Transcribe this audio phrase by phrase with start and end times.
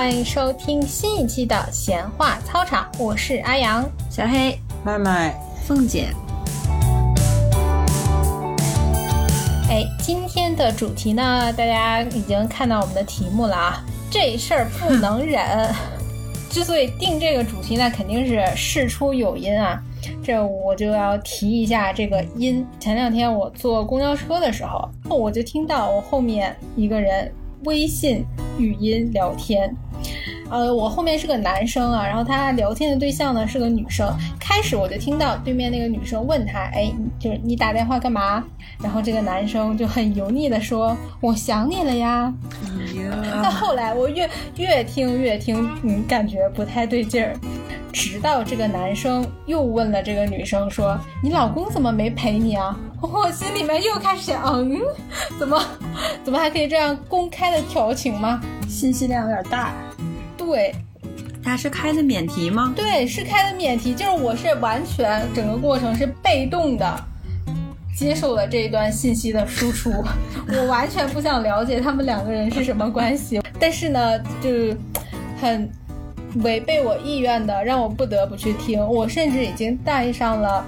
[0.00, 6.08] 欢迎收听新一期的闲话操场，我是阿阳，小黑，麦麦，凤姐。
[9.68, 15.44] 哎，今天的主题呢，大家已经看到我们的题目了啊，这事儿不能忍。
[16.48, 19.78] 之所以定这个主题呢，肯定是事出有因啊。
[20.24, 22.66] 这我就要提一下这个因。
[22.80, 27.30] 前两天我坐公交车的时候，我就听到我后面一个人
[27.64, 28.24] 微信
[28.58, 29.74] 语音聊天。
[30.50, 34.12] 呃，我后面是个男生啊，然后他聊天的对象呢是个女生。
[34.40, 38.42] 开始我就听到对面那个女生问他，哎，就是你打电话干嘛？
[38.82, 42.32] 然后这个男生就很油腻的说，我想你了呀。
[43.42, 47.36] 那后来我越越听越听，嗯，感觉不太对劲儿。
[47.92, 52.76] 直到这个男生又问了这个女生说，你老公怎么没陪你啊？
[53.00, 54.80] 我心里面又开始想，嗯，
[55.38, 55.62] 怎么
[56.22, 58.40] 怎么还可以这样公开的调情吗？
[58.68, 59.72] 信息量有点大。
[60.36, 60.74] 对，
[61.42, 62.72] 他是开的免提吗？
[62.76, 67.04] 对，是开的免提，就是我是完全整个过程是被动的
[67.96, 69.90] 接受了这一段信息的输出，
[70.52, 74.76] 我完全不想了解他们两个人是什么关系，但是呢，就是
[75.40, 75.70] 很
[76.36, 80.64] 违背我意愿的，让我不得不去听，我甚至已经戴上了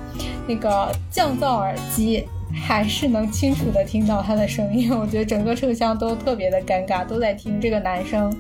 [0.47, 2.27] 那个降噪耳机。
[2.55, 8.31] 还是能清楚的听到他的声音，我觉得整个车厢都特别的尴尬，都在听这个男生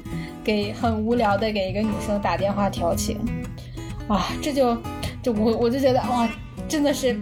[0.44, 3.18] 给很无聊的给一个女生打电话调情，
[4.08, 4.76] 啊，这就
[5.22, 6.28] 就我我就觉得哇，
[6.68, 7.18] 真的是，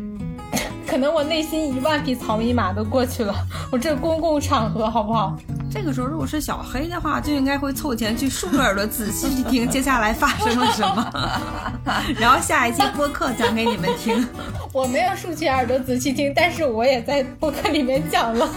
[0.85, 3.33] 可能我内心一万匹草泥马都过去了，
[3.71, 5.37] 我这公共场合好不好？
[5.71, 11.45] 这个时候如果是小黑的话，就应该会凑钱去竖着耳朵仔细去听接下来发生了什么，
[12.19, 14.27] 然后下一期播客讲给你们听。
[14.75, 18.51] 我没有竖起耳朵仔细听，但是我也在播客里面讲了。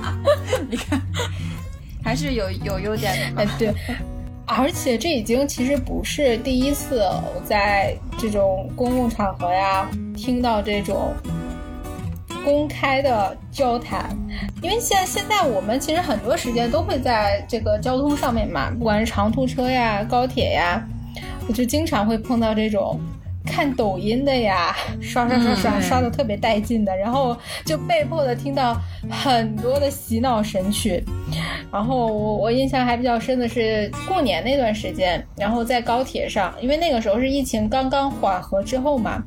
[0.70, 1.00] 你看，
[2.04, 3.42] 还是有有优点的。
[3.42, 3.74] 哎，对，
[4.46, 11.14] 而且这已经其实不是第一次我在这种公共场合呀听到这种
[12.44, 14.08] 公开的交谈，
[14.62, 20.82] 因为现在现在我们其实很多时间都会在这个交通上面嘛，不管是长途车呀、高铁呀，
[21.48, 23.00] 我就经常会碰到这种。
[23.44, 24.72] 看抖音的呀，
[25.02, 27.36] 刷刷刷刷刷的特别带劲的，然后
[27.66, 28.80] 就被迫的听到
[29.10, 31.04] 很多的洗脑神曲。
[31.72, 39.20] 然后我我印象还比较深的是过年那段时间，然后在高铁上，因为那个时候是疫情刚刚缓和之后嘛，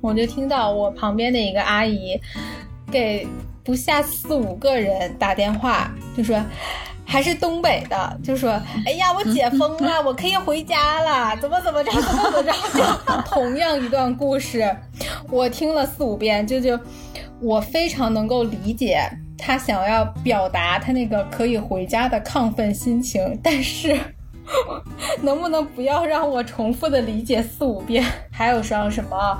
[0.00, 2.20] 我就听到我旁边的一个阿姨
[2.90, 3.26] 给
[3.62, 6.40] 不下四五个人打电话，就说。
[7.02, 8.52] 还是东北的，就说
[8.86, 14.72] ：“哎呀，我解封了，我可以回家了，怎么怎么着，怎么怎么着。” 就同样一段故事，
[15.28, 16.78] 我听了四五遍，就就
[17.40, 19.02] 我非常能够理解
[19.36, 23.98] 他想要表达他那个可以回家的亢奋心情，但是
[25.20, 28.04] 能不能不要让我重复的理解四五遍？
[28.30, 29.36] 还有像什么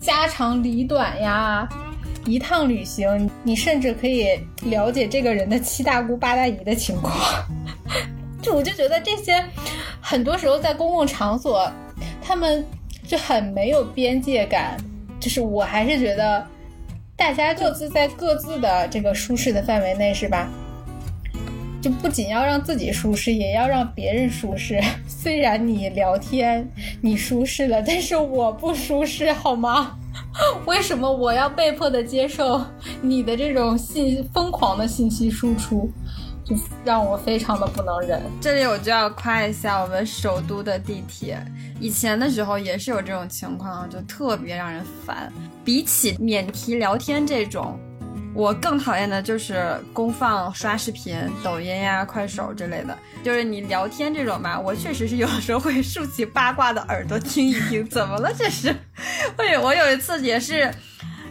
[0.00, 1.68] 家长里短呀？
[2.26, 7.14] 一趟旅行，你甚至可以了解这个人的七大姑八大姨的情况。
[8.42, 9.44] 就我就觉得这些，
[10.00, 11.70] 很多时候在公共场所，
[12.22, 12.64] 他们
[13.06, 14.76] 就很没有边界感。
[15.18, 16.46] 就是我还是觉得，
[17.16, 20.48] 大家各自在各自的这个舒适的范围内，是吧？
[21.80, 24.80] 就不仅要让自己舒适，也要让别人舒适。
[25.08, 26.68] 虽然你聊天
[27.00, 29.96] 你舒适了，但是我不舒适，好吗？
[30.66, 32.60] 为什么我要被迫的接受
[33.00, 35.90] 你的这种信疯狂的信息输出，
[36.44, 36.54] 就
[36.84, 38.20] 让我非常的不能忍。
[38.40, 41.38] 这里我就要夸一下我们首都的地铁，
[41.80, 45.32] 以前的时候也是有这种情况，就特别让人烦。
[45.64, 47.78] 比起免提聊天这种。
[48.40, 51.14] 我更讨厌的就是公放刷视频、
[51.44, 52.96] 抖音呀、快手之类的。
[53.22, 58.74] 就是你聊天这种吧，我确实是有时候会竖起八卦的耳朵听一听，怎么了这是？
[59.36, 60.72] 会我有一次也是。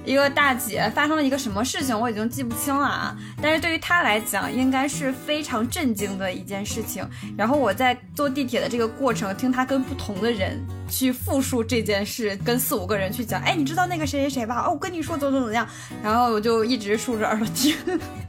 [0.05, 3.15] 一个大姐发生了一个什么事情，我已经记不清了啊。
[3.41, 7.07] 但是对于她来讲，应该是非常震惊的一件事情。
[7.37, 10.59] 然后我在坐地铁的这个过程，听她跟不同的人
[10.89, 13.41] 去复述这件事，跟四五个人去讲。
[13.41, 14.65] 哎，你知道那个谁谁谁吧？
[14.67, 15.67] 哦，我跟你说怎么怎么样。
[16.01, 17.75] 然后我就一直竖着耳朵听，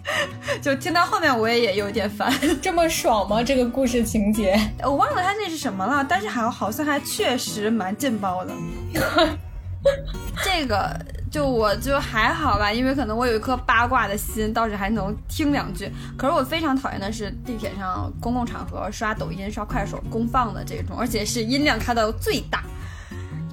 [0.60, 2.32] 就听到后面我也也有点烦。
[2.60, 3.42] 这么爽吗？
[3.42, 4.60] 这个故事情节？
[4.84, 8.52] 我忘了他那是什么了，但是好好像还确实蛮劲爆的。
[10.44, 10.98] 这个。
[11.30, 15.88] 就我就还好吧，因为可能我有一颗八卦的心，倒是还能听两句。
[16.16, 22.64] 可是我非常讨厌的是地铁上公共场合刷抖音、刷快手公放的这种，而且是音量开到最大，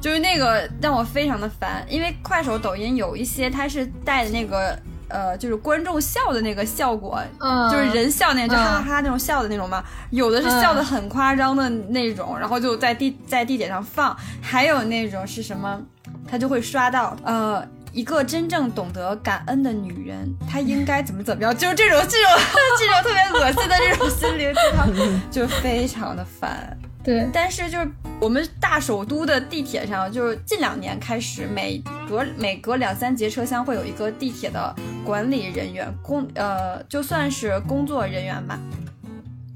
[0.02, 1.86] 就是那个让我非常的烦。
[1.88, 4.76] 因为快手、抖音有一些它是带的那个
[5.10, 9.84] 呃，就是观众笑的那个效果，嗯就是人笑那种，就嗯哈哈哈那种笑的那种嘛。
[10.12, 15.82] 有的是笑的很夸张的那种，然后就在地在地铁上放；还有那种是什么，
[16.28, 17.66] 他就会刷到呃。
[17.94, 21.56] 一个真正懂得感恩的女人，她应该怎么怎么样？
[21.58, 22.32] 就是这种 这种
[22.78, 24.88] 这种特别恶心的这种心灵鸡汤，
[25.32, 26.78] 就非常的烦。
[27.08, 27.90] 对，但是就是
[28.20, 34.76] 我们大首都的地铁上，就是近两年开始，每隔每隔两三节车厢会有一个地铁的
[35.06, 38.60] 管理人员，工呃就算是工作人员吧，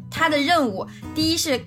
[0.09, 1.59] 他的任务第一是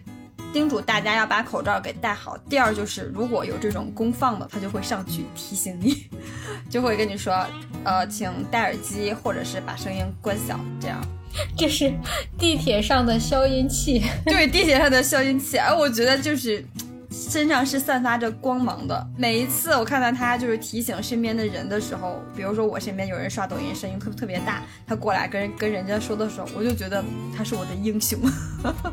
[0.55, 6.07] 叮嘱大家要把口罩给戴好，第二就是如果有这种公放的，他就会上去提醒你，
[6.71, 7.47] 就会跟你说，
[7.85, 10.99] 呃，请戴耳机或者是把声音关小，这样。
[11.57, 11.93] 这是
[12.39, 14.03] 地铁上的消音器。
[14.25, 16.65] 对地铁上的消音器，哎，我觉得就是
[17.11, 19.07] 身上是散发着光芒的。
[19.17, 27.03] 每一次我看到他就是提醒身边的人的时候，比如说我身边有人刷抖音，声音特特别大，他过来跟跟人家说的时候，我就觉得
[27.37, 28.19] 他是我的英雄，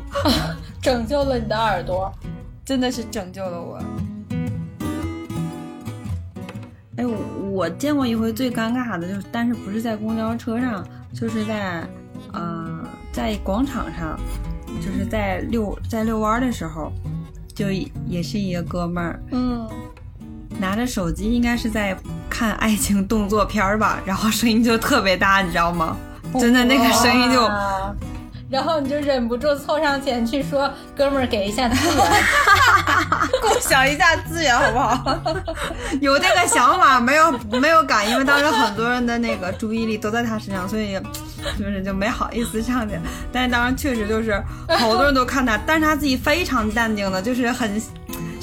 [0.82, 2.12] 拯救了你的耳朵。
[2.64, 3.76] 真的是拯救了我。
[6.96, 7.16] 哎，我
[7.50, 11.82] 我见过一回最尴尬的，就是但是不是在公交车上，就是在
[12.32, 12.80] 呃
[13.12, 14.18] 在广场上，
[14.80, 16.92] 就是在遛在遛弯儿的时候，
[17.54, 17.70] 就
[18.06, 19.68] 也是一个哥们儿嗯，
[20.58, 21.96] 拿着手机，应该是在
[22.30, 25.96] 看爱情动作片儿吧，然后声音就特别大，你知道吗？
[26.40, 27.94] 真的那个声音就哇
[28.52, 32.06] 然后你就忍不住凑上前去说：“哥们儿，给一下资源。
[33.40, 35.18] 共享一下资源好不好？
[36.02, 41.00] 有这个想法，没有没有敢，因为当时很多人的那个注意力都在他身上，所以
[41.58, 42.94] 就是就没好意思上去。
[43.32, 44.38] 但是当时确实就是
[44.78, 47.80] 好多人都看他，但是他自己非常淡定的，就是很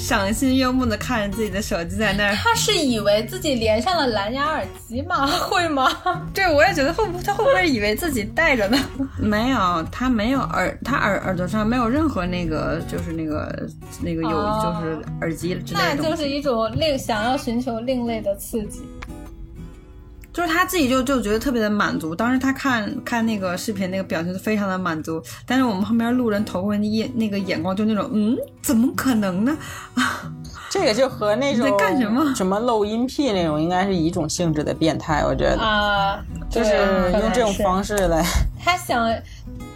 [0.00, 2.34] 赏心悦目的看着自己的手机在那儿”。
[2.42, 5.26] 他是以为自己连上了蓝牙耳机吗？
[5.48, 5.90] 会吗？
[6.32, 8.78] 对，我也觉得会不他会不会以为自己戴着呢？
[9.20, 13.68] 没有，他没有耳，他耳耳朵上没有任何那个，就是那个
[14.00, 16.10] 那个有、哦就是耳机之类那。
[16.10, 18.80] 就是一种另想要寻求另类的刺激。
[20.32, 29.56] 就是他自己就就觉得特别的满足，当时他看看那个视频那个表情就非常的满足，但是我们旁边路人投过来的眼那个眼光就那种，嗯，怎么可能呢？
[30.70, 32.32] 这个就和那种在干什么？
[32.36, 36.70] 什么漏音癖那种，应该是一种性质的变态，我觉得，啊，就是
[37.20, 38.24] 用这种方式来，
[38.64, 39.12] 他想，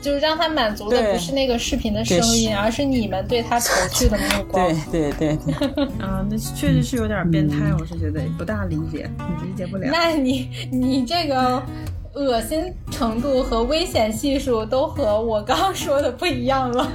[0.05, 4.69] 就是让他满足的不是那个视频的声音，而是你们对他投去的目光。
[4.91, 9.09] 对对对对， 啊，那确实是有点变态，我是觉得不大理解，
[9.43, 9.89] 理解不了。
[9.91, 11.63] 那你你这个
[12.13, 16.87] 恶心程度和危险系数都和我刚刚说的不一样了，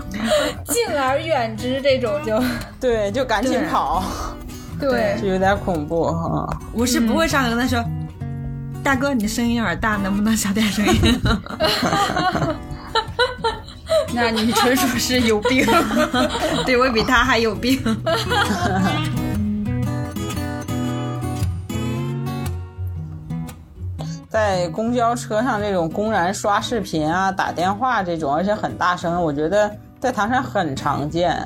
[0.68, 2.42] 敬而远之，这种就
[2.80, 4.02] 对，就赶紧跑，
[4.80, 5.16] 对。
[5.20, 6.58] 就有点恐怖哈。
[6.72, 7.84] 我是不会上去跟他说，
[8.82, 10.94] 大哥，你声音有点大，能不能小点声音？
[14.14, 15.66] 那你纯属是有病。
[16.64, 17.78] 对我比他还有病。
[24.28, 29.70] 在公交车上这种公然刷视频啊、打电话这种，而且很大声，我觉得
[30.00, 31.36] 在唐山很常见。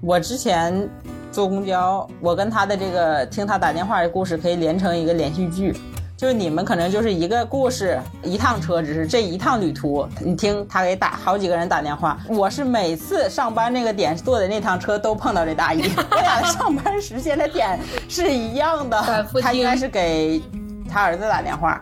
[0.00, 0.88] 我之前
[1.30, 5.76] 坐公交，我跟他的这个听他打电话的故事可以连成一个连续剧。
[6.22, 12.16] 就是你们可能就是一个故事，一趟车，只是这一趟旅途，你听他给打好几个人打电话。
[12.28, 17.76] 我是每次上班那个点坐的那趟车都碰到这大姨，我俩的上班时间的点
[18.08, 19.26] 是一样的。
[19.42, 20.40] 他应该是给
[20.88, 21.80] 他儿子打电话，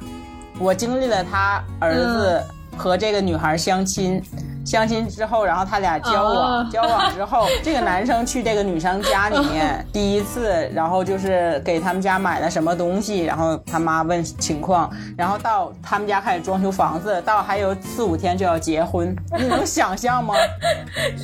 [0.58, 2.42] 我经历了他儿子
[2.78, 4.22] 和这个女孩相亲，
[4.64, 20.34] 相亲之后，然后他俩交往，哦 交往之后， 这个男生去这个女生家里面 第一次，然后就是给他们家买了什么东西，然后他妈问情况，然后到他们家开始装修房子，到还有四五天就要结婚，你能想象吗？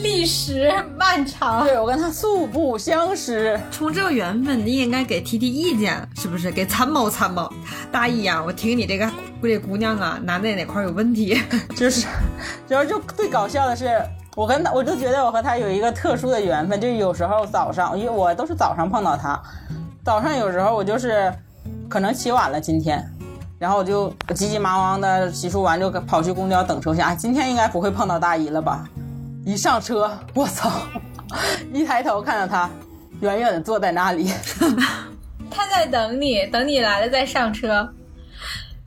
[0.02, 1.64] 历史漫长。
[1.64, 6.50] 对我跟他素不相识，冲这个缘分，你应该给提提意见，是不是？
[6.50, 7.50] 给参谋参谋。
[7.90, 9.10] 大姨呀、我听你这个
[9.42, 11.40] 这姑娘啊，男的哪块有问题？
[11.76, 12.06] 就是，
[12.66, 14.00] 主要就最搞笑的是，
[14.37, 19.42] 我跟他，我就觉得我和他有一个特殊的缘分，就是有时候早上，因为我都是早上碰到他，
[20.04, 21.35] 早上有时候我就是
[21.88, 23.04] 可能起晚了今天，
[23.59, 28.88] 然后我就急急忙忙的洗漱完就跑去公交等车下，今天应该不会碰到大姨了吧？
[29.45, 30.71] 一上车，我操！
[31.73, 32.71] 一抬头看到他，
[33.23, 34.30] 远远的坐在那里，
[35.50, 37.92] 他在等你，等你来了再上车。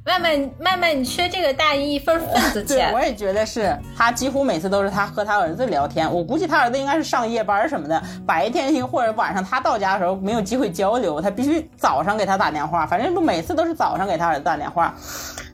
[0.10, 3.00] 曼曼曼曼，你缺这个大衣一份份子 对，我。
[3.00, 6.12] 也觉得是他几乎每次都是他和他儿子聊天。
[6.12, 12.88] 我估计他儿子应该是上夜班什么的，白天或者晚上他到家的时候没有机会交流，他必须早上给他打电话。
[12.88, 14.96] 反正不每次都是早上给他儿子打电话，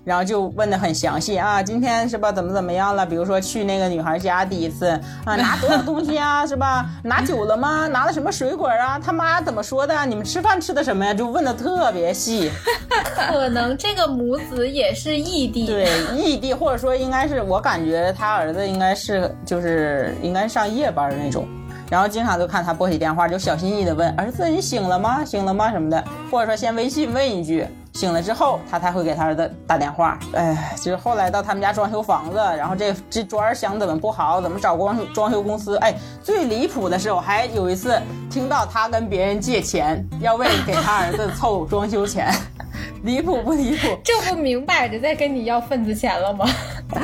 [0.06, 3.06] 然后就问的很详细啊，今天是吧怎么怎么样了？
[3.06, 4.88] 比如说去那个女孩家第一次
[5.26, 6.86] 啊， 拿多少东西啊， 是吧？
[7.04, 7.88] 拿酒了吗？
[7.88, 8.98] 拿了什么水果啊？
[9.04, 10.06] 他妈怎么说的？
[10.06, 11.14] 你们吃饭吃的什么呀？
[11.14, 12.52] 就问的特别细。
[13.16, 15.66] 可能这个母子也是异地。
[15.66, 21.48] 对，异地或者说应该是我感觉他儿子应该是就是应该上夜班那种，
[21.90, 25.24] 然后经常就看他拨起电话就小心翼翼的问儿子你醒了吗？
[25.24, 25.72] 醒了吗？
[25.72, 27.68] 什么的，或者说先微信问一句。
[27.94, 30.20] 醒了之后，他才会给他儿子打电话。
[30.34, 35.78] 哎，就是后来到他们家装修房子，然后这这砖想怎么不好，怎么找光装修公司。
[35.78, 37.98] 哎，最离谱的是，我还有一次
[38.30, 42.30] 听到他跟别人借钱，要为给他儿子凑装修钱，
[43.04, 43.98] 离谱不离谱？
[44.04, 46.46] 这不明摆着在跟你要份子钱了吗？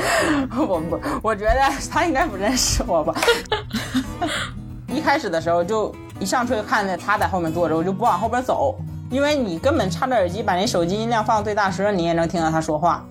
[0.60, 1.56] 我不，我觉得
[1.90, 3.16] 他应该不认识我吧。
[4.92, 8.76] 一开始的时候就一上车就看见他在后面坐着，我就不往后边走，
[9.10, 13.06] 因为你根本插着耳机，把那手机音量放最大声，你也能听到他说话。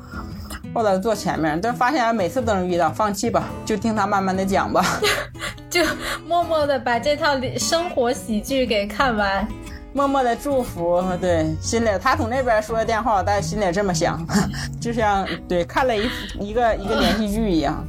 [0.73, 4.85] 后来坐前面，但发现每次都能遇到，放弃吧，就听他慢慢的讲吧。
[5.69, 5.83] 就
[6.29, 9.47] 默默的把这套生活喜剧给看完。
[9.93, 14.25] 默默的祝福，对，心里他从那边说的电话，我在心里这么想，
[14.81, 16.09] 就像对看了一
[16.39, 17.85] 一个一个连续剧一样。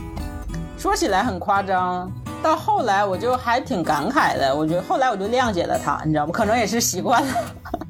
[0.78, 4.56] 说起来很夸张，到后来我就还挺感慨的。
[4.56, 6.32] 我觉得后来我就谅解了他，你知道吗？
[6.34, 7.34] 可能也是习惯了，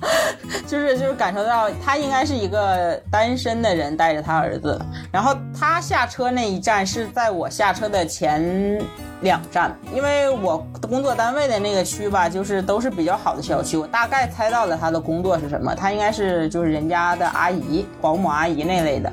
[0.67, 4.79] 就是就是感受到他应该是一个单身的人带着他儿子。
[5.11, 8.81] 然后他下车那一站是在我下车的前
[9.21, 10.57] 两站，因为我
[10.89, 13.77] 工作单位的那个区吧，就是都是比较好的小区。
[13.77, 19.11] 我大概猜到了他的工作是什么，他应该是就是人家的阿姨、保姆阿姨那类的。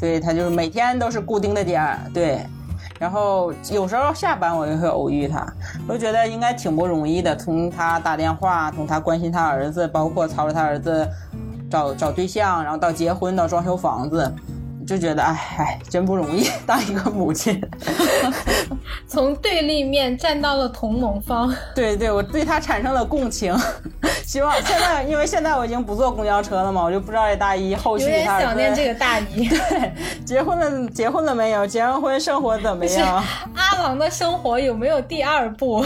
[0.00, 2.40] 对他就是每天都是固定的点儿，对。
[3.02, 5.44] 然后有时候下班我也会偶遇他，
[5.88, 7.34] 我就觉得应该挺不容易的。
[7.34, 11.08] 从他打电话，从他关心他儿子，包括操着他儿子
[11.68, 14.32] 找找对象，然后到结婚到装修房子，
[14.86, 17.60] 就觉得哎哎，真不容易当一个母亲。
[19.06, 21.54] 从对立面站到了同盟方。
[21.74, 23.54] 对对，我对他产生了共情。
[24.24, 29.48] 希望现在，因为现在我已经不坐公交车了嘛，我就不知道这大姨后续有点想念这个大姨。
[29.68, 29.92] 对，
[30.24, 31.66] 结婚了，结婚了没有？
[31.66, 33.22] 结完婚生活怎么样？
[33.54, 35.84] 阿郎的生活有没有第二部？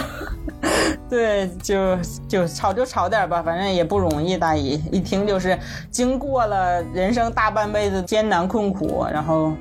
[1.09, 1.97] 对，就
[2.29, 4.37] 就吵就吵点吧，反正也不容易。
[4.37, 5.59] 大姨一听就是
[5.91, 9.53] 经过了人生大半辈子艰难困苦，然后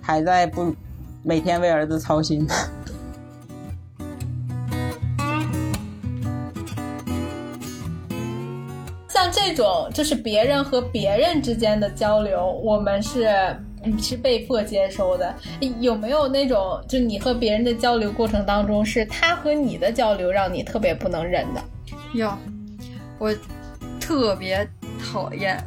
[0.00, 0.74] 还在不
[1.22, 2.46] 每天为儿子操心。
[9.08, 13.26] 像这种就是别人和别人之间的交流，我们是
[13.82, 15.34] 嗯是被迫接收的。
[15.80, 21.62] 有没有那种就你和别人的交流过程当中，是他和你的交流让你特别不能忍的？
[22.12, 22.30] 有，
[23.18, 23.34] 我
[23.98, 24.68] 特别
[25.00, 25.58] 讨厌，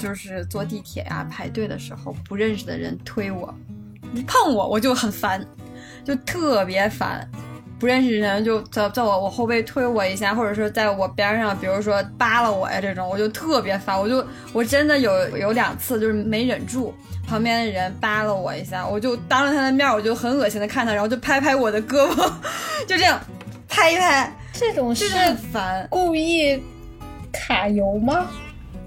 [0.00, 3.54] 就是坐地铁呀、排队的时候，不认识的人推我，
[4.26, 5.44] 碰我，我就很烦，
[6.04, 7.28] 就特别烦。
[7.78, 13.98] 不认识的人就在在我我后背推我一下，或者说在我边上，比如说扒拉我呀这种，我就特别烦。
[13.98, 16.92] 我就我真的有有两次就是没忍住，
[17.26, 22.30] 旁边的人扒拉我一下，我就当着他的面，我就很恶心的看他，然后就拍拍我的胳膊，
[22.86, 23.18] 就这样
[23.66, 25.06] 拍一拍，这种是。
[25.88, 26.62] 故意
[27.32, 28.26] 卡油吗？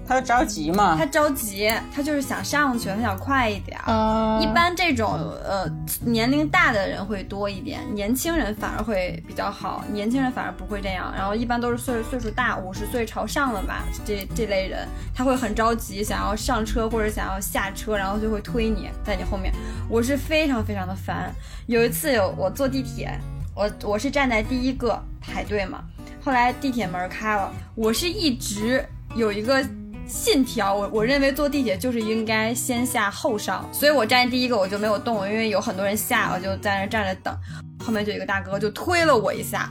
[0.06, 3.92] 他就着急嘛他，着急，他就是想上去，他想快一点儿。
[3.92, 5.12] 啊、一般这种
[5.44, 5.70] 呃
[6.04, 11.12] 年龄大的人会多一点，年轻人反而会比较好，年轻人反而不会这样。
[11.16, 19.52] 然后一般都是岁岁数大，五十岁朝上了吧，这这类人他会很着急，想要上车或者想要下车，然后就会推你在你后面。
[19.88, 21.32] 我是非常非常的烦。
[21.66, 23.18] 有一次有我坐地铁，
[23.54, 25.82] 我我是站在第一个排队嘛，
[26.22, 28.84] 后来地铁门开了，我是一直
[29.14, 29.64] 有一个
[30.06, 37.36] 信条，我我认为坐地铁就是应该先下后上，所以我站第一个我就没有动，因为有很多人下，我就在那站着等。
[37.84, 39.70] 后面就有一个大哥就推了我一下，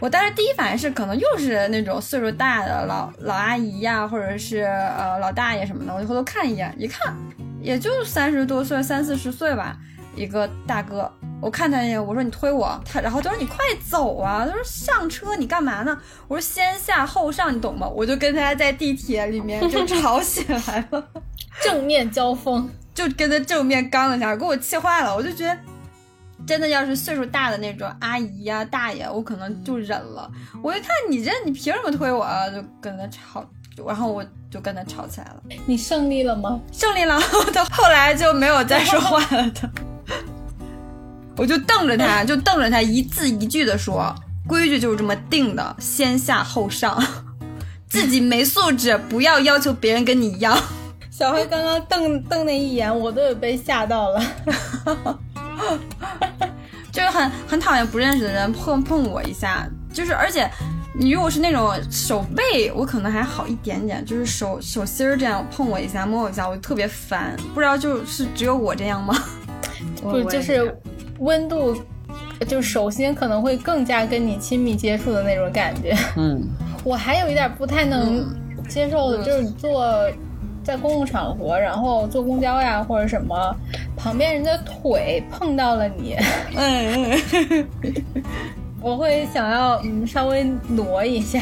[0.00, 7.14] 我当时第一反应是可能又是那种岁数大的老老阿姨呀，或者是呃老大爷什么的，我就回头看一眼，一看
[7.60, 9.76] 也就三十多岁，三四十岁吧，
[10.14, 11.12] 一个大哥。
[11.42, 15.98] 我看他一眼，我说你推我，他然后他说你快走啊，他说上车你干嘛呢？
[16.28, 17.88] 我说先下后上，你懂吗？
[17.88, 21.04] 我就跟他在地铁里面就 吵起来了，
[21.60, 22.70] 正面交锋。
[22.94, 25.12] 就跟他正面刚了一下，给我气坏了。
[25.12, 25.58] 我就觉得，
[26.46, 30.30] 真的要是岁数大的那种阿姨呀、大爷，我可能就忍了。
[30.62, 32.48] 我一看你这，你凭什么推我啊？
[32.50, 33.44] 就跟他吵
[33.84, 36.60] 然后我就跟他吵起来了，你胜利了吗？
[36.70, 37.18] 胜利了，
[37.52, 39.70] 到后来就没有再说话了的。
[41.36, 44.14] 我就瞪着他，就瞪着他，一字一句的说
[44.46, 47.02] ：“规矩就是这么定的，先下后上，
[47.88, 50.56] 自己没素质，不要要求别人跟你一样。
[51.10, 54.22] ”小黑刚刚瞪瞪那一眼，我都有被吓到了。
[56.90, 60.50] 就是很很讨厌不认识的人碰碰我一下，就是而且
[60.94, 67.34] 你如果是那种手背，我可能还好一点点，就是手手心儿这样碰我一下摸我一下，我就特别烦。
[67.54, 69.16] 不知道就是只有我这样吗？
[70.02, 70.76] 不是，就是
[71.18, 71.76] 温度，
[72.46, 75.96] 就是手心可能会更加跟你亲密接触的那种感觉。
[76.16, 76.42] 嗯，
[76.84, 78.26] 我还有一点不太能
[78.68, 79.84] 接受的，就是坐
[80.64, 83.56] 在公共场合，然后坐公交呀或者什么，
[83.96, 86.16] 旁边人的腿碰到了你，
[86.56, 87.18] 嗯，
[88.80, 91.40] 我会想要嗯稍微挪一下。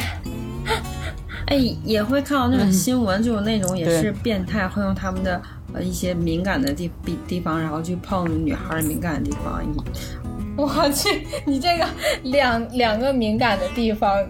[1.47, 5.41] 哎，也会看到那种新闻，就是那种也是变态，会用他们的
[5.75, 9.63] 呃一些敏感的地地地方，然后去碰女孩儿敏感的地方。
[10.57, 11.87] 我去，你这个
[12.25, 14.23] 两两个敏感的地方，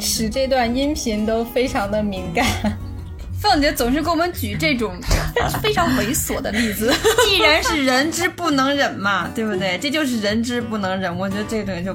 [0.00, 2.44] 使这段音频都非常的敏感。
[3.38, 4.96] 凤姐总是给我们举这种
[5.62, 6.92] 非常猥琐的例子。
[7.28, 9.78] 既然是人之不能忍嘛，对不对？
[9.78, 11.94] 这就是人之不能忍，我觉得这种就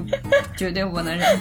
[0.56, 1.38] 绝对不能忍。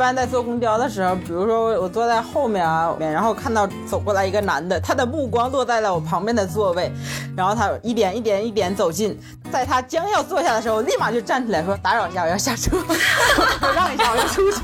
[0.00, 6.90] 一般在坐公交的时候，比如说我坐在后面啊，然后看到走过来一个男的，他的目光落在了我旁边的座位，
[7.36, 9.14] 然后他一点一点一点走近，
[9.50, 14.62] 在他将要坐下的时候，立马就站起来说打扰一下，我要下车，我 让一下，我要出去，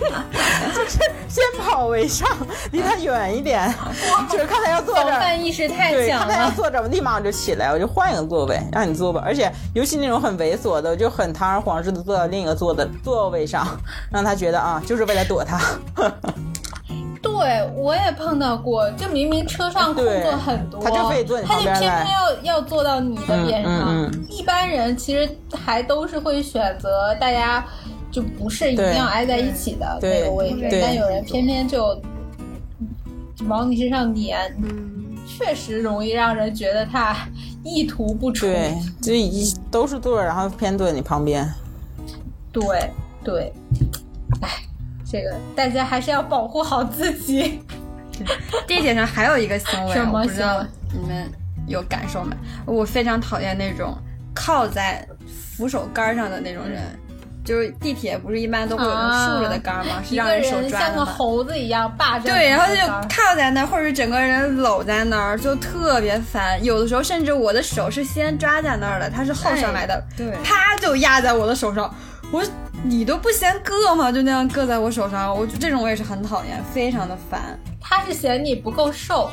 [0.74, 2.28] 就是先跑为上，
[2.72, 3.72] 离他远一点，
[4.30, 5.10] 就是看他要坐这儿。
[5.10, 6.50] 防范意识太强了看他要。
[6.50, 9.22] 坐这儿，我立马我就起来，我就换一个座位，让你坐吧。
[9.24, 13.66] 而且尤其那种很猥琐的，我就很堂而皇之的坐到另一个座的座位上，
[14.10, 15.60] 让他觉得啊，就是为了躲他。
[17.26, 23.72] 对，我也碰到过，就明明车上空座很多，他就非坐你他就偏偏要要坐到你的边上。
[23.72, 27.64] 嗯嗯一般人其实还都是会选择大家
[28.10, 32.00] 就不是一定要挨在一起的对那个位置，但有人偏偏就
[33.48, 34.52] 往你身上粘，
[35.26, 37.16] 确实容易让人觉得他
[37.64, 38.50] 意图不纯。
[38.52, 41.46] 对，就一都是座，然后偏坐你旁边。
[42.52, 42.90] 对
[43.22, 43.52] 对，
[44.40, 44.48] 哎，
[45.10, 47.62] 这个大家还是要保护好自己。
[48.66, 51.30] 地铁上还有一个行为，什么我不知道你们
[51.66, 52.34] 有感受没？
[52.64, 53.96] 我非常讨厌那种
[54.34, 56.82] 靠在扶手杆上的那种人。
[57.44, 60.02] 就是地铁不是一般都会有那种竖着的杆吗？
[60.04, 61.04] 是让手人像个抓的吗？
[61.04, 66.64] 猴子一样霸着对，然后他就靠在那儿，或者是整个人搂在那儿，就特别烦。
[66.64, 71.88] 有的时候甚至我的手是先抓在那儿的，他是后上来的，对啪就压在我的手上。
[72.32, 74.10] 我说你都不嫌硌吗？
[74.12, 77.58] 就那样硌在我手上，我这种我也是很讨厌，非常的烦。
[77.80, 79.30] 他是嫌你不够瘦，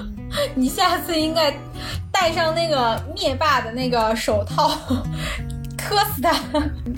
[0.54, 1.52] 你下次应该
[2.12, 4.78] 戴上那个灭霸的那个手套，
[5.76, 6.30] 磕死他。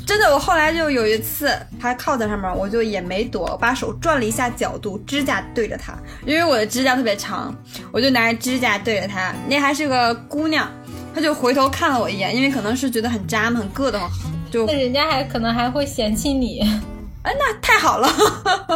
[0.05, 5.95] 真的，我后来就有一次，他靠在上面，我就也没躲，我把手转了一下角度，指甲对着他，
[6.27, 7.55] 因为我的指甲特别长，
[7.93, 9.33] 我就拿着指甲对着他。
[9.49, 10.69] 那还是个姑娘，
[11.15, 14.11] 她就回头看了我一眼，因为可能是觉得很扎嘛，很硌得慌，
[14.51, 16.61] 就那人家还可能还会嫌弃你。
[17.23, 18.09] 哎，那太好了。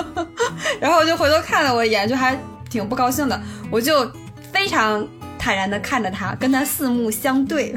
[0.80, 2.36] 然后我就回头看了我一眼，就还
[2.68, 3.40] 挺不高兴的。
[3.70, 4.10] 我就
[4.52, 5.06] 非常
[5.38, 7.74] 坦然的看着他，跟他四目相对，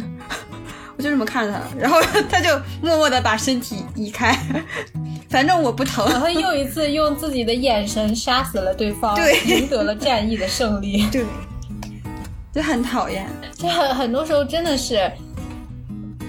[0.98, 2.50] 我就这么看着他，然后他就
[2.82, 4.38] 默默的把身体移开，
[5.30, 6.06] 反正我不疼。
[6.10, 11.08] 然后又一次用自己的眼神杀死了对方，对赢得了战役的胜利。
[11.12, 11.24] 对，
[12.52, 13.28] 就很讨厌。
[13.56, 15.10] 就很很多时候真的是，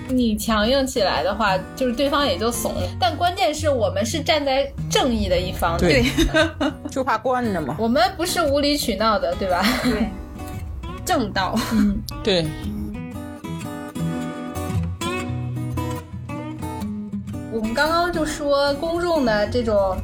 [0.09, 2.83] 你强硬起来的话，就是对方也就怂了。
[2.99, 6.05] 但关键是我们是站在正义的一方的，对
[6.91, 7.77] 就怕惯着嘛。
[7.81, 9.65] 我们不是无理取闹的，对吧？
[9.83, 10.09] 对，
[11.05, 11.59] 正道。
[12.23, 12.47] 对，
[17.53, 19.97] 我们刚刚就说公众的这种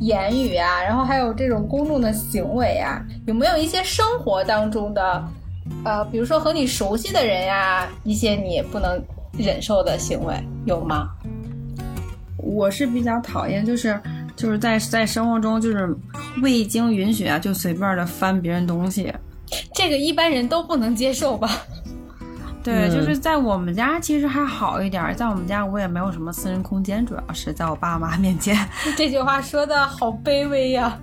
[0.00, 5.24] 言语啊，然后还有这种公众的行为啊，有没有一些生活当中的，
[5.84, 9.02] 呃，比如说和你熟悉的人呀、一些你不能
[9.38, 11.08] 忍受的行为有吗？
[12.38, 14.00] 我是比较讨厌，就是
[14.36, 15.94] 就是在在生活中就是
[16.42, 19.12] 未经允许啊，就随便的翻别人东西。
[19.74, 21.50] 这个一般人都不能接受吧？
[22.62, 28.56] 对，嗯就是在我们家其实还好一点，在我们家我也没有什么私人空间，主要是在我爸妈面前。
[28.96, 30.98] 这句话说的好卑微呀、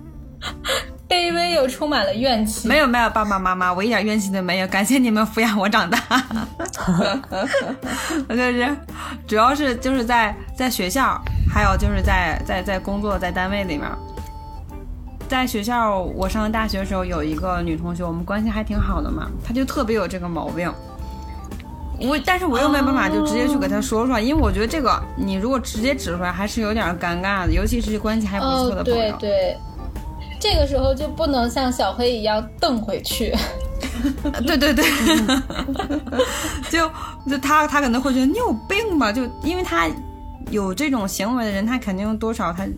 [1.08, 2.66] 卑微又充满了怨气。
[2.66, 5.98] 没有没有，爸爸妈妈，我一点怨气都没有，感谢你们抚养我长大。
[8.28, 8.76] 我 就是，
[9.26, 11.20] 主要是就是在在学校，
[11.52, 13.88] 还有就是在在在工作在单位里面，
[15.28, 20.72] 在学校，我上大学的时候有一个女同学，我们关系还挺好的嘛，她就特别有这个毛病。
[22.00, 29.16] 我，但是我又没办法就直接去给她说出来，因为我觉得这个你如果直接指出来，还是有点尴尬的，尤其是关系还不错哦，的朋友。
[29.16, 29.56] 对对，
[30.44, 33.34] 这个时候就不能像小黑一样瞪回去。
[34.46, 34.84] 对 对对，
[36.68, 36.86] 就
[37.26, 39.88] 就他他可能会觉得你有病吧，就因为他
[40.50, 42.68] 有这种行为的人，他肯定多少他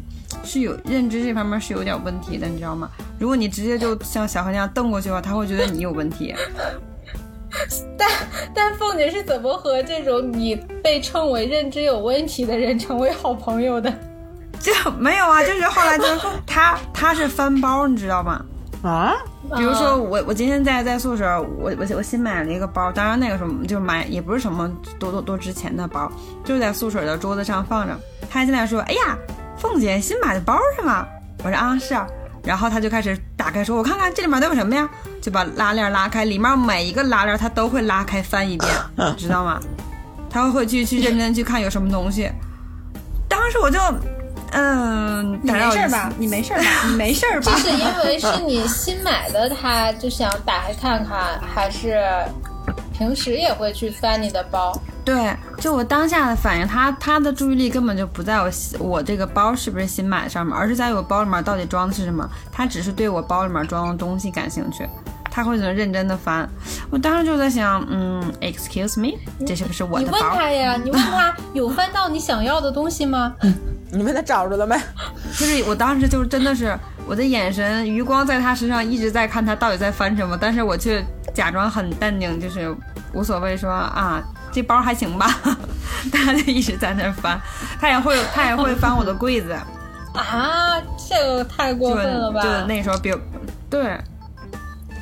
[0.44, 2.88] 是有认知这方面是有点问题的，你知道吗？
[3.18, 6.32] 如果你直接就像小黑那样瞪过去的话，他会觉得你有问题。
[7.98, 8.08] 但
[8.54, 13.92] 但凤姐是怎么和这种你被称为认知有问题的人成为好朋友的？
[14.60, 18.44] 就 没有啊，就是后来就是他他是翻包，你知道吗？
[18.82, 19.14] 啊，
[19.56, 26.10] 比如说我我今天在在宿舍，我我我新买了一个包，当然那个什么就买也不是什么多多多值钱的包，
[26.44, 27.98] 就是在宿舍的桌子上放着。
[28.30, 29.16] 他进来说：“哎呀，
[29.56, 31.06] 凤姐新买的包是吗？”
[31.42, 32.06] 我说：“啊，是啊。”
[32.44, 34.88] 然后他就开始打开说：“我看看这里面都有什么呀？”
[35.20, 38.70] 就把拉链拉开，里面每一个拉链他都会拉开翻一遍，
[39.16, 39.58] 知道吗？
[40.30, 42.30] 他会去去认真去看有什么东西。
[43.28, 43.80] 当时我就，
[44.58, 46.12] 嗯，你没事儿吧？
[46.16, 46.66] 你没事儿吧？
[46.86, 47.70] 你没事儿吧这？
[47.70, 52.02] 是因为是你新买的，他就想打开看看，还是
[52.96, 54.72] 平时也会去翻你的包？
[55.04, 62.26] 对，就我当下的反应，他他的注意力根本就不在我我这个包是不是新买的上面，而是在我包里面到底装的是什么。
[62.50, 64.88] 他只是对我包里面装的东西感兴趣，
[65.36, 66.48] 他会很认真的翻。
[66.88, 70.18] 我当时就在想，嗯，excuse me，这是不是我你问？
[70.18, 73.34] 他呀，你问他有翻到你想要的东西吗？
[73.92, 74.74] 你问他找着了没？
[75.38, 76.74] 就是我当时就是真的是
[77.06, 82.74] 我的眼神余光在他身上一直在看他到底在翻什么，但是我却假装很淡定，就是
[83.12, 85.26] 无所谓说啊这包还行吧，
[86.10, 87.38] 他就一直在那翻，
[87.78, 89.54] 他也会他也会翻我的柜子。
[90.14, 92.40] 啊，这个太过分了吧？
[92.42, 93.12] 就那时候比
[93.68, 94.00] 对，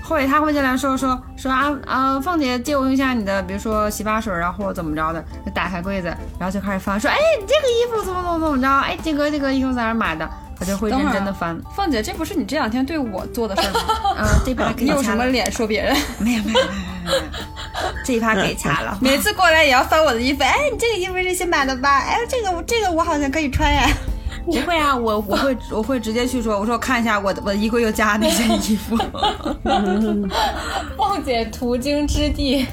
[0.07, 8.69] 后来他会进来说说说啊啊，凤姐借我用一下你的，比如说洗发水啊，或者怎么着的，就打开柜子，然后就开始翻，说哎，你这个衣服怎么怎么怎么着？
[8.69, 10.29] 哎，这个这个衣服在哪买的？
[10.57, 11.59] 他就会认真的翻。
[11.75, 13.81] 凤姐，这不是你这两天对我做的事儿吗？
[14.23, 15.97] 啊，这趴可以 你有什么脸说别人？
[16.19, 18.97] 没有没有没有没有没有，这一趴给掐了。
[19.01, 21.99] 每次过来也要翻我的衣服，哎，你这个衣服是新买的吧？
[22.07, 23.89] 哎，这个我这个我好像可以穿呀。
[24.45, 28.97] 不会啊，我我会我会直接去说，我说我看一下我的我的衣柜又加哪件衣服。
[30.97, 32.67] 望姐途经之地，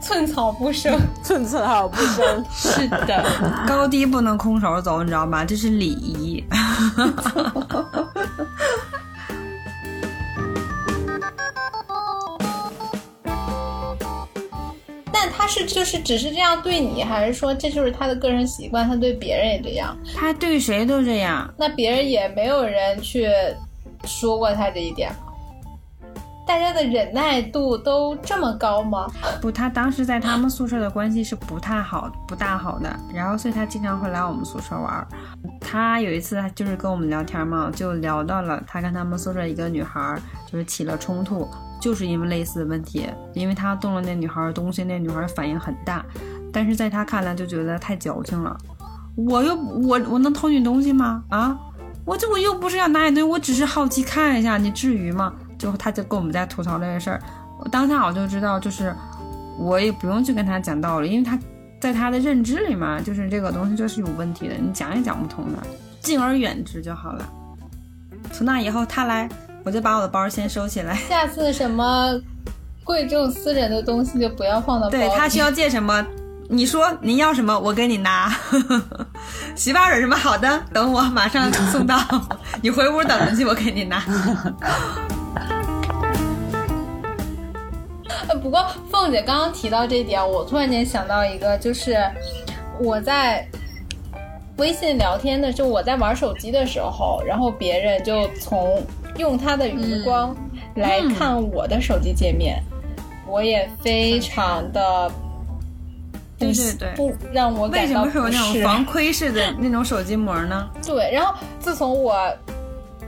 [0.00, 0.98] 寸草不生。
[1.22, 2.44] 寸寸草不生。
[2.52, 3.24] 是的，
[3.66, 5.44] 高低不能空手走，你知道吗？
[5.44, 6.44] 这是礼仪。
[15.46, 19.96] 他是就是只是这样对你，还是说这就是他的个人习惯，他对别人也这样？
[20.12, 21.48] 他对谁都这样。
[21.56, 23.28] 那别人也没有人去
[24.04, 25.18] 说过他这一点吗？
[26.48, 29.06] 大家的忍耐度都这么高吗？
[29.40, 35.06] 不，他当时在他们宿舍的关系是不太好、不大好的，然后所以他经常会来我们宿舍玩儿。
[35.60, 41.48] 他有一次就是跟我们聊天嘛，就聊到了他跟他们宿舍一个女孩儿就是起了冲突，
[41.86, 46.04] 就是因为类似的问题，因为他动了那女孩的东西，那女孩反应很大，
[46.52, 48.58] 但是在他看来就觉得太矫情了。
[49.14, 51.22] 我又我我能偷你东西吗？
[51.28, 51.56] 啊，
[52.04, 55.32] 我这我又不是要拿你东西，我只是好奇看一下，你至于吗？
[55.56, 57.22] 就他就跟我们在吐槽这个事儿，
[57.60, 58.92] 我当下我就知道，就是
[59.56, 61.38] 我也不用去跟他讲道理，因为他
[61.80, 65.58] 在他的认知里面，就是这个东西就是有问题的，你讲也讲不通的，
[66.00, 67.24] 敬而远之就好了。
[68.32, 69.28] 从那以后他来，
[69.66, 70.94] 我就把我的包先收起来。
[71.08, 72.14] 下次什么
[72.84, 74.90] 贵重私人的东西就不要放到包。
[74.90, 76.06] 对他需要借什么，
[76.48, 78.32] 你说您要什么，我给你拿。
[79.56, 81.98] 洗发水什么好的，等我马上送到，
[82.62, 84.04] 你回屋等着去，我给你拿。
[88.28, 91.98] 呃，不过凤姐刚刚提到这一点，我突然间想到一个，就是
[92.78, 93.44] 我在
[94.58, 98.80] 微信聊天的，就我在玩手机的时候，然后别人就从
[99.18, 100.36] 用他的余光
[100.76, 102.62] 来看我的手机界面，
[103.26, 105.10] 我也非常的
[106.38, 108.62] 不对对对不让我为什感到不么会有那种。
[108.62, 110.68] 防窥式的那种手机膜呢？
[110.84, 112.30] 对，然后自从我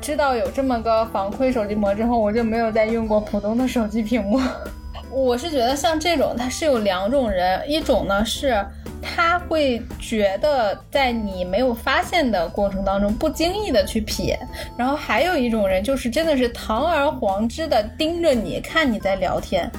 [0.01, 4.41] 知道有这么个防窥手机膜之后，我就没有再用过普通的手机屏幕。
[5.11, 8.65] 我是觉得像这种，它是有两种人，一种呢是
[9.01, 14.37] 他会觉得在你没有发现的过程当中不经意的去瞥，
[14.77, 19.71] 然后还有一种人就是真的是堂而皇之的盯着你看你在聊天，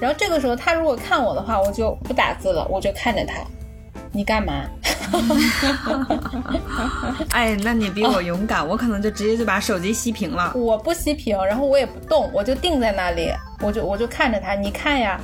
[0.00, 3.34] 然后这个时候他如果看我的话，我就不打字了，我就看着他，
[4.12, 4.64] 你干嘛？
[7.30, 10.52] 哎，那你比我勇敢，我可能就直接就把手机熄屏了。
[10.56, 13.30] 我不熄屏，然后我也不动，我就定在那里，
[13.60, 15.20] 我就我就看着他，你看呀，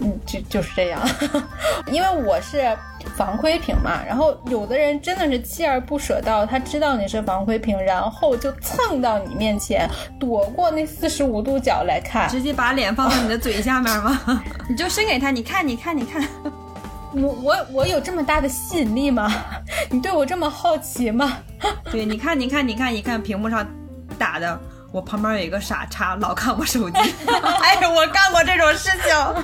[0.00, 1.00] 嗯，就就是这样，
[1.90, 2.76] 因为我是
[3.16, 14.42] 防窥屏嘛，然后有的人真的是锲而不舍到他知道你是防窥屏，然后就蹭到你面前，躲过那四十五度角来看，直接把脸放到你的嘴下面吗？
[14.68, 16.22] 你就伸给他，你看，你看，你看。
[17.12, 19.32] 我我我有这么大的吸引力吗？
[19.88, 21.38] 你对我这么好奇吗？
[21.90, 23.66] 对，你看，你看，你看，你看屏幕上
[24.18, 24.60] 打的，
[24.96, 26.96] 我旁边有一个傻叉，老看我手机。
[27.28, 29.34] 哎，我干过这种事情，我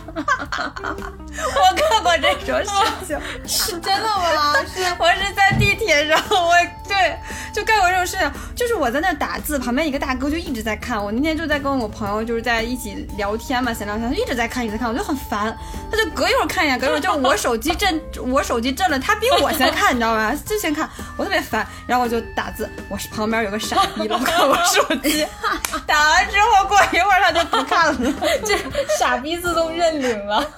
[1.76, 2.70] 干过这种事
[3.06, 4.54] 情， 是真的吗？
[4.64, 6.54] 是， 我是在地铁上，我
[6.88, 7.18] 对，
[7.52, 11.12] 就干过这种事情，就是我在那打字，旁边一个大哥就一直在看我。
[11.12, 15.54] 那天就在跟我朋友就是在一起聊天嘛，闲聊天，他一直在看，一直在看，我就很烦，
[15.90, 20.34] 他就隔一会儿看一眼，隔一会儿就我手机震，我手机震了，他比我先看，你知道吗？
[20.46, 20.88] 就先看，
[21.18, 25.26] 我特别烦，然后我就打字，我是旁边有个傻逼老看我手机，
[25.86, 28.56] 打完之后过一会儿他就不看了， 这
[28.98, 30.48] 傻逼自动认领了。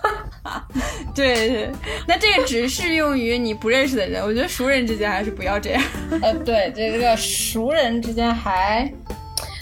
[1.14, 1.73] 对对，
[2.07, 5.83] 那这个只适用于你不认识的人，我觉得熟人之间还是不要这样。
[6.23, 8.92] 呃，对，这个熟人之间还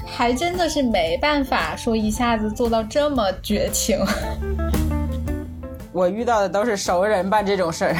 [0.07, 3.99] 还真的是没办法说一下子做到这么绝情。
[5.93, 7.95] 我遇到的都是熟人办这种事儿，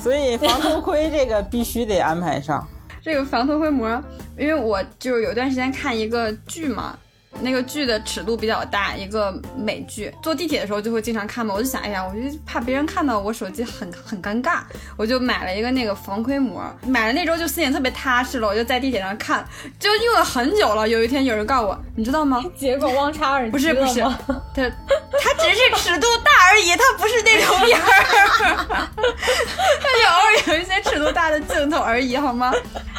[0.00, 2.66] 所以防头盔这个必须得安排上。
[3.02, 4.02] 这个防头盔膜，
[4.36, 6.98] 因为我就是有段时间看一个剧嘛。
[7.40, 10.12] 那个剧的尺度比较大，一个美剧。
[10.22, 14.60] 坐地铁的时候就会经常看嘛，我就想，哎呀，我就怕别人看到我手机很很尴尬，
[14.96, 16.64] 我就买了一个那个防窥膜。
[16.86, 19.44] 买了那周就心里特别踏实了，我就在地铁上看，
[19.78, 20.88] 就用了 很久了。
[20.88, 22.42] 有一天有人告诉我，你知道吗？
[22.56, 24.12] 结果忘插耳机不是不是，它
[24.56, 27.84] 它只是尺度大而已，它不是那种边儿，
[28.96, 32.52] 它就偶尔有一些尺度大的镜头而已，好吗？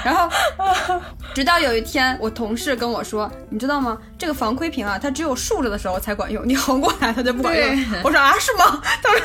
[0.03, 0.29] 然后
[1.33, 3.97] 直到有一天，我同事跟我说，你知道吗？
[4.17, 7.85] 这个防窥屏啊，它只有竖着的时候才管用，你横过来它就不管用。
[8.03, 8.81] 我说啊，是吗？
[9.03, 9.23] 他说是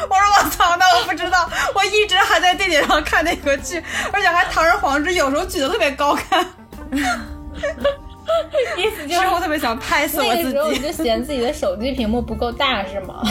[0.00, 0.08] 的。
[0.08, 6.44] 我说我操，那我不知道，我一直还在地铁上看那个剧，而且还堂而皇之，有时候举得特别高看。
[8.76, 10.42] 意思就是我特别想拍死我自己。
[10.44, 13.22] 那个时候你就嫌自己的手机屏幕不够大是吗？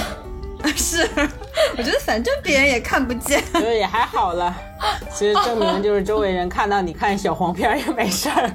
[0.70, 1.08] 是，
[1.78, 4.56] 我觉得反正别人也看不见， 觉得也还好了。
[5.14, 8.52] 其实证明就是周围人看到你看小黄片也没事儿，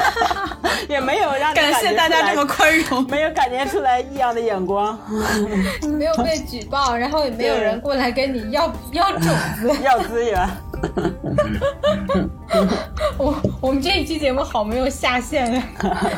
[0.88, 4.98] 也没有让感谢大家这么宽容，没有感觉出来异样的眼光，
[5.98, 10.46] 没有被举报，然后也没有人过来跟你要要种子、 要资源。
[13.16, 15.62] 我我们这一期节目好没有下限呀，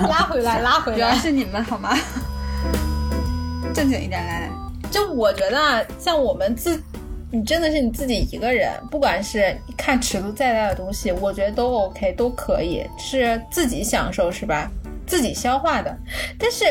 [0.09, 1.97] 拉回来，拉回来，主要是你们好吗？
[3.73, 4.68] 正经一点，来来。
[4.91, 6.83] 就我觉得，像我们自，
[7.31, 14.71] 你真的是你自己一个人，不管是看尺度再大的东西，我觉得都 OK，都可以，是自己享受是吧？
[15.07, 15.97] 自己消化的。
[16.39, 16.65] 但是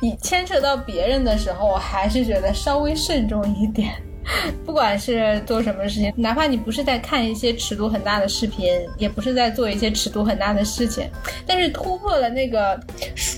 [0.00, 3.94] 你牵扯到别人的时候，我还是觉得稍微慎重一点。
[4.66, 11.08] 不管是做什么事情，哪怕你不是在看一些尺度很大的视频，也不是在做一些尺度很大的事情，
[11.46, 12.78] 但是突破了那个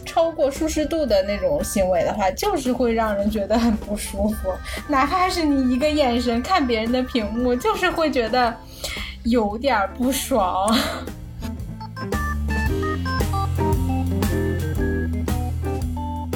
[0.04, 4.50] 超过舒适度的那种行为的话，就是会让人觉得很不舒服。
[4.88, 8.54] 哪怕是你一个眼神看别人的屏幕，就是会觉得
[9.24, 10.74] 有点不爽。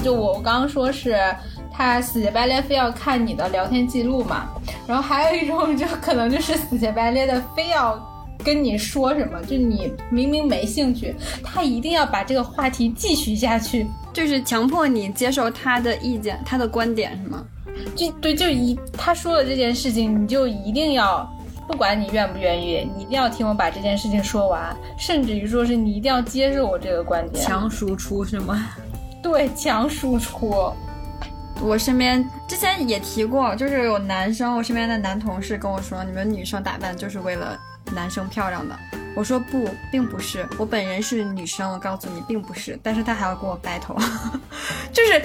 [0.04, 1.16] 就我我刚刚说是。
[1.72, 4.48] 他死乞白赖非要看你的聊天记录嘛，
[4.87, 7.98] 然后还有一种就可能就是 死乞白赖的非要
[8.44, 17.44] 跟你说什么，就你明明没兴趣，他一定要把这个话题继续下去，就是强迫你接受他的意见、他的观点，是吗？
[17.96, 21.28] 就对，就一他说了这件事情，你就一定要，
[21.66, 27.44] 不管你愿不愿意，你一定要听我把这件事情说完，甚至于说是你一定要接受我这个观点。
[27.44, 28.68] 强输出是吗？
[29.22, 30.72] 对，强输出。
[31.60, 37.56] 我身边之前也提过，就是有男生，我身边的男同事跟我说，你们女生打扮就是为了
[37.92, 38.76] 男生漂亮的。
[39.14, 42.78] 我说不，并不是，我本人是女生，我告诉你，并不是。
[42.82, 43.96] 但是他还要跟我 battle，
[44.92, 45.22] 就是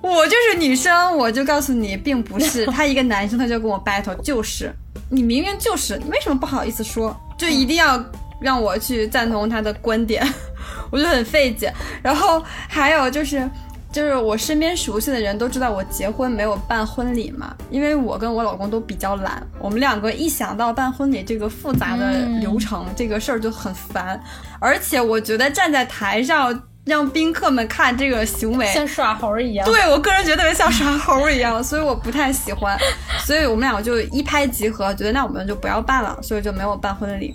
[0.00, 2.64] 我就是女生，我就告诉你，并不是。
[2.72, 4.72] 他一个男生，他就跟我 battle，就是
[5.10, 7.14] 你明明就是，你为什么不好意思说？
[7.36, 8.02] 就一定要
[8.40, 10.26] 让我去赞同他的观点，
[10.90, 11.70] 我就很费解。
[12.02, 13.46] 然后还有就是。
[13.94, 24.20] 就是我身边熟悉的人都知道我结婚没有办婚礼嘛，因为我跟我老公都比较懒，我们两个一想到办婚礼这个复杂的流程，这个事儿就很烦。
[24.58, 29.64] 而且我觉得站在台上让宾客们看这个行为，像耍猴一样。
[29.64, 32.76] 对我个人觉得特别像耍猴一样，所以我不太喜欢。
[33.24, 37.32] 所以我们两个就一拍即合，觉得那我们就不要办了，所以就没有办婚礼。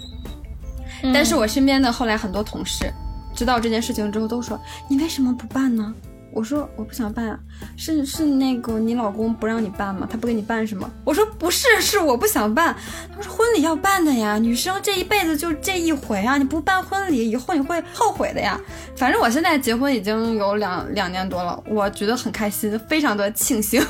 [1.03, 2.91] 嗯但是我身边的后来很多同事
[3.33, 5.95] 知道这件事情之后都说：“你为什么不办呢？”
[6.31, 7.39] 我说：“我不想办，
[7.75, 10.07] 是是那个你老公不让你办吗？
[10.09, 12.75] 他不给你办是吗？”我说：“不是，是我不想办。”
[13.15, 18.59] 他说：“婚礼要办的呀，女生这一辈子就这一回啊，你不办婚礼以后你会后悔的呀。”
[18.95, 23.81] 反正我现在结婚已经有两两年多了，我觉得很开心，非常的庆幸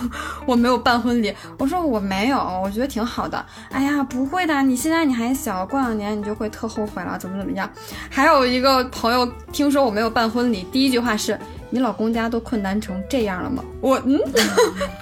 [0.45, 1.33] 我没有办婚礼。
[1.57, 3.43] 我说我没有，我觉得挺好的。
[3.71, 7.69] 哎呀，不会的，你现在你还小，过两年你就会特后悔了，怎么怎么样。
[8.09, 11.37] 还有一个朋友听说我没有办婚礼，第一句话是。
[11.69, 13.63] 你老公家都困难成这样了吗？
[13.81, 14.01] 我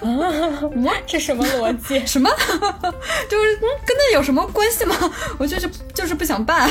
[0.02, 1.98] 嗯，这什么逻辑？
[2.06, 2.28] 什么？
[3.28, 4.94] 就是嗯，跟那有什么关系吗？
[5.38, 6.70] 我就是就是不想办，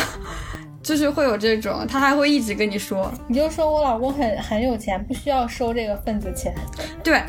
[0.84, 6.54] 就是会有这种，他还会一直跟你说，你就说我老公很很有钱，不需要收这个份子钱。
[7.04, 7.22] 对。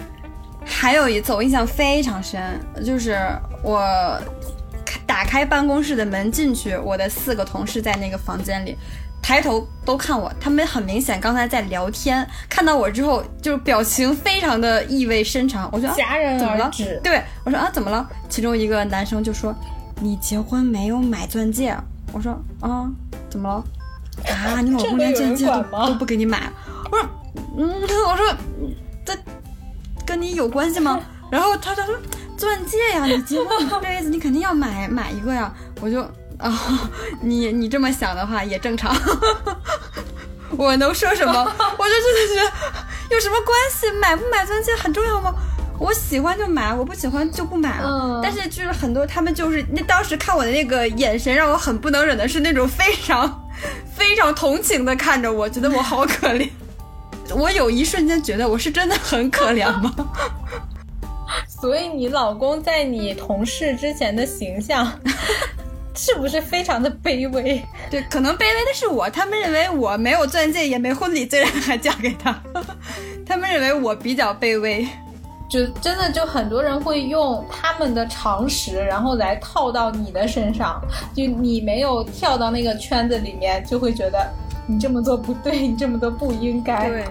[0.71, 3.17] 还有一次我印象非常深，就是
[3.63, 3.83] 我
[5.07, 8.77] 打开办公室的门进去，我的四个同事在那个房间里。
[9.29, 15.69] 抬头都看我，他们很明显刚才在聊天，看到我之后就是表情非常的意味深长。
[15.71, 16.99] 我说、啊、戛然怎么了而止？
[17.05, 18.09] 对我说啊怎么了？
[18.31, 19.55] 其中一个男生就说
[20.01, 21.77] ：“你结婚没有买钻戒？”
[22.11, 22.89] 我说啊
[23.29, 23.63] 怎么了？
[24.33, 26.51] 啊你老公连钻戒都不给你买？
[26.91, 27.07] 我说
[27.59, 27.71] 嗯
[28.09, 28.35] 我说
[29.05, 29.15] 这
[30.07, 30.99] 跟你有关系吗？
[31.31, 31.95] 然后他他说
[32.35, 35.53] 钻戒呀，你结婚你这辈子你肯定要买买一个呀。
[35.83, 36.01] 我就
[36.43, 38.95] 啊、你你这么想的话也正常。
[40.57, 41.33] 我能说什么？
[41.33, 43.91] 我就真的觉得有什么关系？
[44.01, 45.35] 买不买钻戒很重要吗？
[45.79, 47.89] 我喜欢就买，我不喜欢就不买了。
[47.89, 53.49] 嗯但是就是很多他们就是那当时看我的那个眼神让我很不能忍的是那种非常
[53.97, 56.49] 非常同情的看着我，觉得我好可怜。
[57.35, 59.95] 我有一瞬间觉得我是真的很可怜吗？
[61.47, 64.91] 所以你老公在你同事之前的形象，
[65.99, 67.61] 是不是非常的卑微？
[67.91, 72.41] 对，可能卑微的是我，他们认为我没有钻戒也没婚礼，竟然还嫁给他，
[73.27, 74.87] 他们认为我比较卑微。
[75.51, 80.81] 就真的就很多人会用他们的常识，然后来套到你的身上。
[81.17, 84.31] 就你没有跳到那个圈子里面，就会觉得
[84.69, 86.89] 你这么做不对，你这么做不应该。
[86.89, 87.05] 对，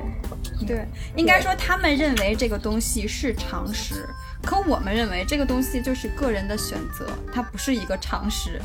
[0.66, 0.86] 对，
[1.18, 4.08] 应该说他们认为这个东西是常识，
[4.48, 8.62] 可我们认为这个东西就是个人的选择，它不是一个常识，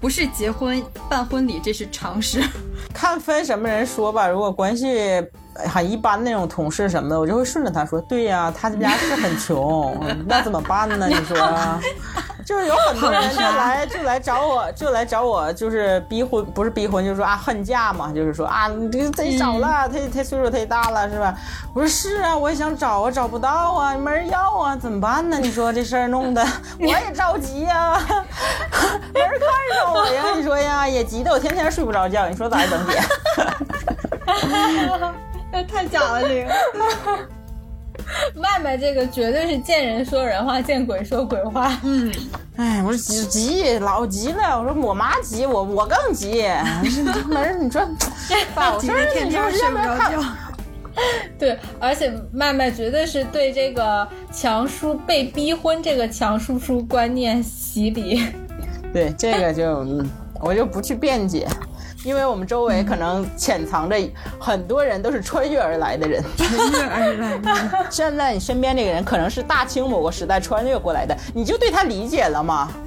[0.00, 2.42] 不是结婚办婚礼，这是常识。
[2.92, 5.24] 看分什么人说吧，如果关系
[5.70, 11.06] 很一般那种同事什么的，我就会顺着他说，对呀、他们家是很穷，那怎么办呢？
[11.06, 11.36] 你说，
[12.44, 21.34] 就是有很多人就来就来找我，就来找我，就是逼婚，不是逼婚，就是说啊恨嫁嘛，就是说啊你这个忒少了，忒忒岁数太大了，是吧？
[21.74, 25.38] 我说是啊，我也想找啊，找不到啊，没人要啊，怎么办呢？
[25.40, 26.44] 你说这事儿弄的
[26.80, 27.98] 我也着急呀、
[29.12, 33.00] 没人看上我呀，你说呀，也急得我天天睡不着觉，你说咋整姐？
[35.52, 37.41] 那 太假了，这个。
[38.34, 41.78] 麦麦这个绝对是见人说人话，见鬼说鬼话。
[41.82, 42.12] 嗯，
[42.56, 44.60] 哎，我说急急，老急了。
[44.60, 46.44] 我说我妈急，我我更急。
[46.82, 47.02] 没事，
[47.60, 47.82] 你说
[48.54, 50.12] 把我事儿，你说天天睡要不要看？
[50.12, 50.28] 不着觉。
[51.38, 58.22] 对，而且麦麦绝对是对这个强叔被逼婚这个强叔叔观念洗礼。
[58.92, 61.48] 对，这个就嗯我就不去辩解，
[62.04, 63.96] 因为我们周围可能潜藏着
[64.38, 66.22] 很多人都是穿越而来的人。
[66.36, 67.86] 穿越而来。
[67.90, 72.70] 站在你身边这个人可能是大清某个时代穿越过来的，你就对他理解了吗？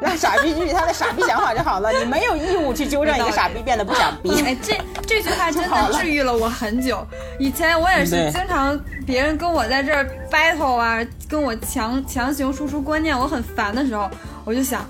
[0.00, 4.30] 让傻逼继续他的傻逼想法就好了，你没有义务去纠正一个傻逼变得不傻逼。
[4.42, 7.04] 哎，这这句话真的治愈了我很久。
[7.36, 14.08] 以前我也是经常别人跟我在这儿 battle 啊，跟我强强行输出观念，我很烦的时候，
[14.44, 14.88] 我就想，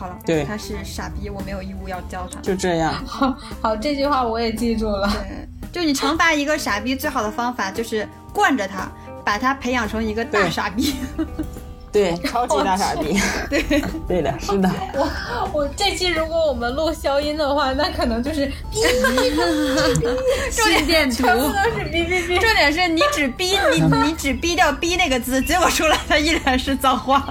[0.00, 2.40] 好了，对他是傻逼，我没有义务要教他。
[2.40, 5.06] 就这样， 好，好，这句话我也记住了。
[5.12, 8.90] 对，就你惩罚一个傻逼最好的方法就是惯着他，
[9.22, 10.94] 把他培养成一个大傻逼。
[11.92, 13.18] 对， 超级大傻逼。
[13.50, 13.62] 对，
[14.06, 14.70] 对的，是的。
[14.94, 18.80] 我我这期如果我们录消音的话，那可能就是哔
[20.50, 21.16] 心电图。
[21.24, 22.40] 全部都是哔哔哔。
[22.40, 27.26] 重点是你只逼你你只逼掉“逼”那个字，结果出来它依然是脏话。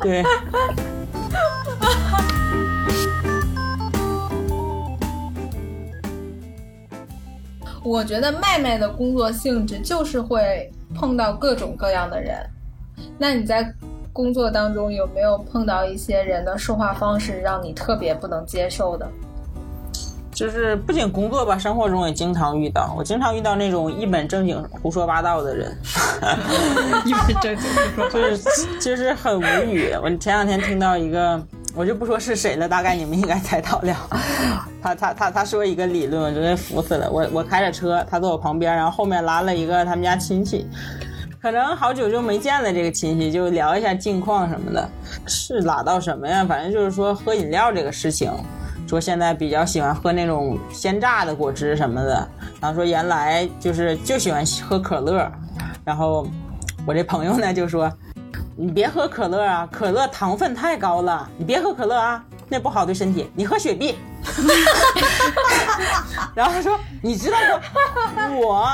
[0.00, 0.24] 对，
[7.84, 12.38] 我觉得麦麦的工作性质就是会碰到各种各样的人。
[13.16, 13.72] 那你在
[14.12, 19.08] 工作当中有没有碰到一些人的说话方式让你特别不能接受的？
[20.32, 22.94] 就是不仅工作吧，生活中也经常遇到。
[22.96, 25.76] 我经常遇到那种一本正经胡说八道的人，
[27.04, 29.92] 一本正经胡说八道， 就是就是很无语。
[30.00, 31.40] 我前两天听到一个，
[31.78, 33.96] 我就不说是谁了，大概你们应该猜到了。
[34.82, 37.08] 他他他他说一个理论，我真的服死了。
[37.08, 40.66] 我我开着车，他坐我旁边，然后后面拉了一个他们家亲戚。
[41.40, 44.90] 可能好久就没见了，这个亲戚就聊一下近况什么的，
[45.28, 46.44] 是拉到什么呀？
[46.44, 48.32] 反正就是说喝饮料这个事情，
[48.88, 52.28] 说现在比较喜欢喝那种鲜榨的果汁什么的，
[52.60, 55.30] 然后说原来就是就喜欢喝可乐，
[55.84, 56.26] 然后
[56.84, 57.88] 我这朋友呢就说，
[58.60, 63.96] 你别喝可乐啊，可乐糖分太高了，你别喝可乐啊，那不好对身体，你喝雪碧。
[66.34, 67.38] 然后他说：“你知道
[68.28, 68.40] 不？
[68.40, 68.68] 我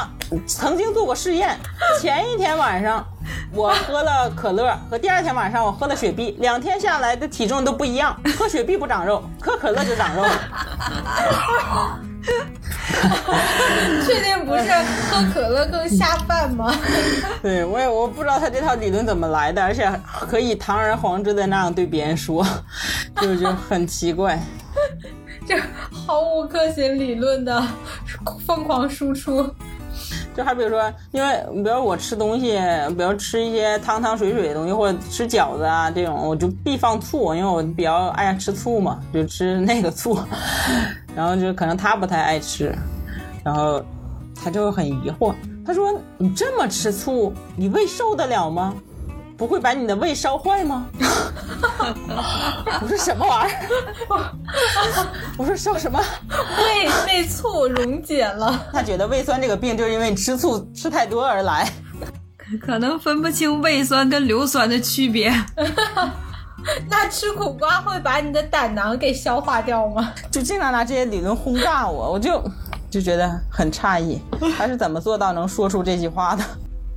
[0.47, 1.59] 曾经做过试验，
[2.01, 3.07] 前一天晚上
[3.53, 8.18] 我喝了可乐，和第二天晚上我喝了雪碧，两天下来的体重都不一样。
[8.39, 10.24] 喝雪碧不长肉，喝可乐就长肉。
[14.07, 14.62] 确定不是
[15.11, 16.75] 喝可乐更下饭吗？
[17.43, 22.47] 对我也我不知道他这套理论怎么来的，而且可以堂而皇之的那样对别人说，
[23.20, 24.39] 就就很奇怪。”
[25.47, 25.55] 这
[25.91, 27.62] 毫无科学理论的
[28.47, 29.47] 疯狂输出，
[30.35, 32.59] 就还比如说，因为比如我吃东西，
[32.97, 40.18] 比如吃一些汤汤水水的东西，或者吃饺子啊这种，我就必放醋，因为我比较爱吃醋嘛，就吃那个醋。
[41.14, 42.74] 然后就可能他不太爱吃，
[43.44, 43.84] 然后
[44.34, 45.34] 他就很疑惑，
[45.66, 48.74] 他说：“你这么吃醋，你胃受得了吗？”
[49.36, 50.86] 不会把你的胃烧坏吗？
[52.80, 54.32] 我说什么玩意儿？
[55.36, 56.00] 我说烧什么？
[56.56, 58.64] 胃被醋溶解了。
[58.72, 61.68] 他觉得胃酸这个病就是因为你吃醋吃太多而来，
[62.62, 65.34] 可能分不清胃酸跟硫酸的区别。
[66.88, 70.12] 那吃苦瓜会把你的胆囊给消化掉吗？
[70.30, 72.42] 就经常拿这些理论轰炸我，我就
[72.90, 74.20] 就觉得很诧异，
[74.56, 76.44] 他是怎么做到能说出这句话的？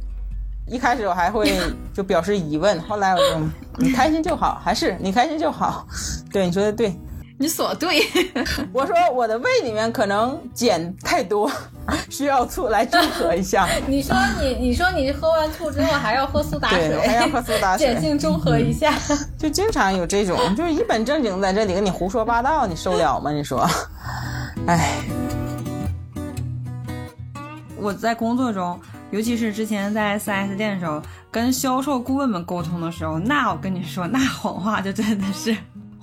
[0.70, 1.58] 一开始我还会
[1.94, 3.40] 就表示疑问，后来我就
[3.78, 5.88] 你开心就好，还是你开心就好。
[6.32, 6.94] 对，你说的对，
[7.38, 8.02] 你所对。
[8.74, 11.52] 我说我的胃里面可能碱太多，
[12.10, 13.68] 需要醋来中和一下。
[13.88, 18.94] 你说你你说你喝完醋之后还要喝苏打水，还要喝苏打水，碱性中和一下。
[19.38, 23.32] 就经常有这种，就是一本正经在这里跟你胡说八道，你受了吗？
[23.32, 23.68] 你说，
[24.66, 25.02] 哎，
[27.80, 28.80] 我在工作中。
[29.10, 35.56] 尤其是之前在 4S 店的时候，跟销售顾问们沟通的时候，那我跟你说，那谎话就真的是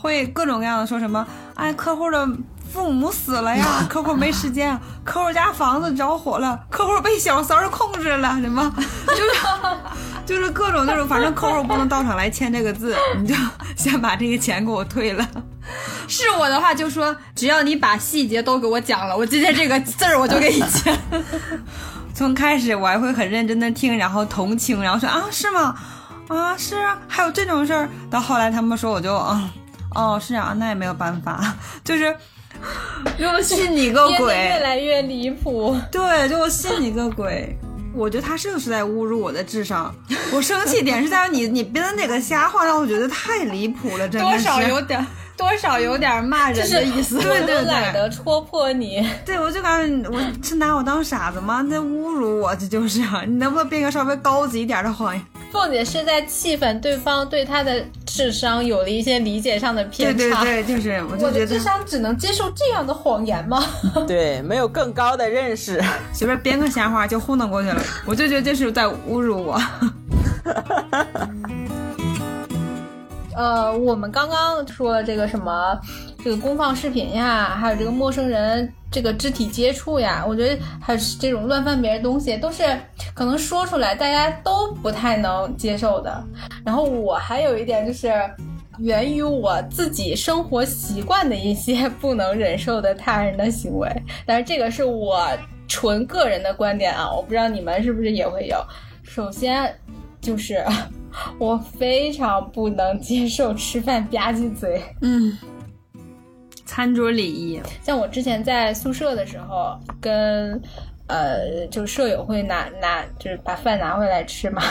[0.05, 2.29] 会各种各样的说什么，哎，客户的
[2.71, 8.71] 父母死了呀，客户没时间，客户家房子着火了，客户被小三儿控制了，什么，
[9.09, 9.31] 就是
[10.27, 13.35] 就是各种那种，反正客户不能到场来签这个字，你就
[13.77, 15.27] 先把这个钱给我退了。
[16.07, 20.95] 是我的话就说，只要你把细节都给我讲了，我今天这个字儿我就给你签。
[22.13, 25.75] 从开始我还会很认真的听，然后同情，然后说啊是吗？
[26.29, 27.89] 啊是啊，还有这种事儿。
[28.11, 29.51] 到后来他们说我就啊
[29.95, 32.15] 哦是啊，那也没有办法， 就是
[33.19, 35.77] 就信你个鬼，越来越离谱。
[35.91, 37.57] 对，就我信你个鬼。
[37.97, 39.95] 我觉得他就是在侮辱我的智商。
[40.33, 45.07] 我生气点是在于你你编的那个瞎话让我觉得太离谱了，真的多少有点。
[45.37, 49.05] 多少有点骂人的意思，对对对，懒得戳破你。
[49.27, 51.61] 对，我就感觉我是拿我当傻子吗？
[51.69, 53.01] 在侮辱我，这就是。
[53.27, 55.27] 你能不能编个稍微高级一点的谎言？
[55.53, 57.85] 凤姐是在气愤对方对她的
[58.15, 60.45] 智商有了一些理解上的偏差。
[60.45, 61.03] 对对对，就是。
[61.11, 63.61] 我觉得智商只能接受这样的谎言吗？
[64.07, 67.83] 对，没有更高的认识，随便编个瞎话就糊弄过去了。
[68.07, 69.61] 我就觉得这是在侮辱我。
[73.35, 75.77] 呃，我们刚刚说了这个什么，
[76.25, 82.65] 这个公放视频呀，还有这个陌生人这个肢体接触呀，我觉得还是这种乱翻别人东西，都是
[83.13, 86.25] 可能说出来大家都不太能接受的。
[86.65, 88.11] 然后我还有一点就是，
[88.79, 93.87] 源于我自己生活习惯的一些 不能忍受的他人的行为，
[94.25, 95.29] 但是这个是我
[95.69, 98.57] 纯个人的观点啊，我不知道你们是不是也会有。
[99.03, 99.71] 首先
[100.23, 100.65] 就是。
[101.39, 104.83] 我非常不能接受吃饭吧唧嘴。
[105.01, 105.33] 嗯，
[106.65, 110.61] 餐桌礼仪，像我之前在宿舍的时候，跟
[111.07, 114.63] 呃，就舍友会拿拿，就是把饭拿回来吃嘛。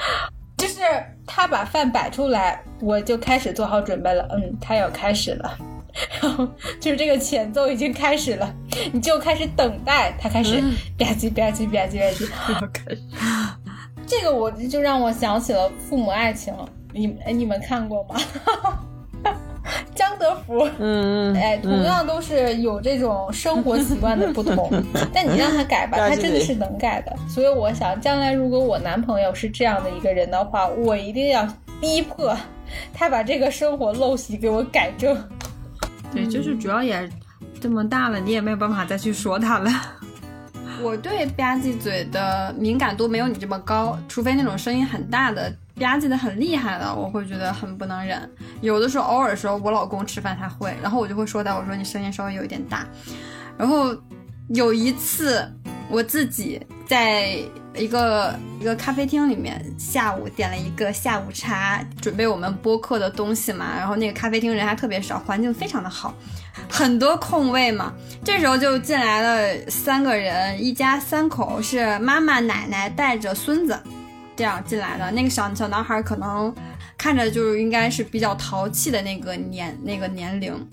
[0.58, 0.82] 就是
[1.26, 4.28] 他把饭摆出来，我就开始做好准备了。
[4.32, 5.58] 嗯，他要开始了，
[6.20, 6.46] 然 后
[6.78, 8.54] 就是这个前奏已经开始了，
[8.92, 10.60] 你就开始等待他开始
[10.98, 12.52] 吧唧吧唧吧唧吧唧。
[12.52, 13.02] 要开始。
[14.06, 16.52] 这个我就让我想起了《父母爱情》，
[16.92, 18.16] 你哎你们看过吗？
[19.94, 24.70] 江德福，嗯嗯，哎，同样都是有这种生活习惯的不同，
[25.12, 27.14] 但你让他改吧，他真的是能改的。
[27.28, 31.46] 所以我想，将来如果我男朋友是这样的一个人的话，我一定要
[31.80, 32.36] 逼迫
[32.92, 35.16] 他把这个生活陋习给我改正。
[36.12, 37.08] 对，就是主要也
[37.60, 39.70] 这么大了，你也没有办法再去说他了。
[40.82, 48.30] 我对吧唧嘴的敏感度没有你这么高，除非那种声音很大的吧唧的很厉害的，我会觉得很不能忍。
[48.60, 52.86] 有的时候偶尔时候，我老公吃饭他会，然后我就会说他，我说你声音稍微有一点大。
[53.58, 53.96] 然后
[54.50, 55.50] 有一次
[55.90, 57.36] 我自己在
[57.74, 66.14] 一个一个咖啡厅里面，下午点了一个下午茶，准备我们播客的东西嘛，然后那个咖啡厅人还特别少，环境非常的好。
[66.68, 67.92] 很多空位嘛，
[68.24, 73.78] 这时候就进来了三个人，一家三口，是妈妈、奶奶带着孙子，
[74.40, 75.10] 这样进来的。
[75.10, 76.50] 那个小小男孩可能
[76.96, 80.66] 看着就是应该是比较淘气的那个年那个年龄。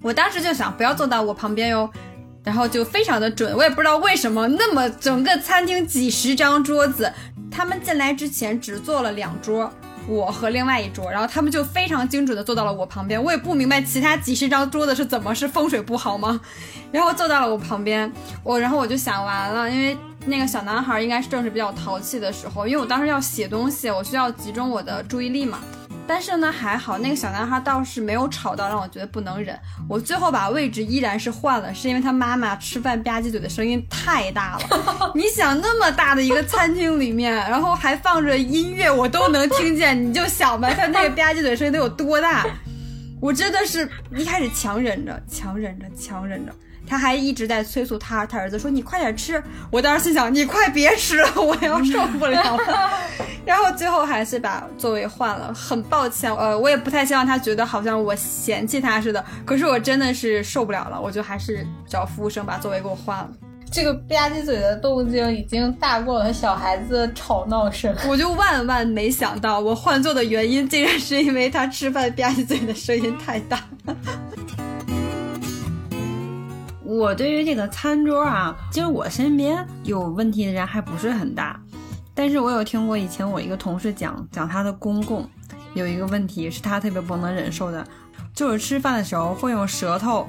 [0.00, 1.90] 我当时就想不要坐到我旁边哟，
[2.44, 3.52] 然后就非常的准。
[3.56, 7.12] 我也不知道为什么那么整个餐厅几十张桌子，
[7.50, 9.68] 他们进来之前只坐了两桌。
[10.08, 13.22] 我和另外一桌，然后他们就非常精准的坐到了我旁边。
[13.22, 16.40] 我也不明白其他几十张桌子是怎么是风水不好吗？
[16.90, 19.96] 然后坐到了我旁边，我然后我就想完了，因为
[20.26, 25.60] 那个小男孩应该是正是比较淘气的时候，因为我当时要写东西，我需要集中我的注意力嘛。
[26.06, 29.58] 但是呢，还好那个小男孩倒是没有吵到让我觉得不能忍。
[29.88, 35.12] 我最后把位置依然是换了，是因为他妈妈吃饭吧唧嘴的声音太大了。
[35.14, 42.44] 你想那么大的一个餐厅里面，然后还放着音乐，我都能听见，你就想吧，他那个吧唧嘴声音得有多大？
[43.20, 46.52] 我真的是一开始强忍着，强忍着，强忍着。
[46.92, 52.90] 他还一直在催促他，他儿子说：“你快点吃。”我当时心想：“你快别吃了， 我要受不了了。
[53.46, 59.24] ”然后最后还是把座位换了，很抱歉，呃，我也不太希望他觉得好像我嫌弃他似的。
[59.46, 63.30] 可是我真的是受不了了，我就还是找服务生把座位给我换了。
[63.70, 73.58] 这个吧唧嘴的动静已经大过了小孩子吵闹声，我就万万没想到，我换座的原因竟然是因为他吃饭吧唧嘴的声音太大。
[76.98, 81.58] 我对于这个餐桌啊，其实我身边有问题的人还不是很大，
[82.14, 85.26] 但是我有听过以前我一个同事讲，讲他的公公
[85.72, 87.82] 有一个问题是他特别不能忍受的，
[88.34, 90.28] 就是吃饭的时候会用舌头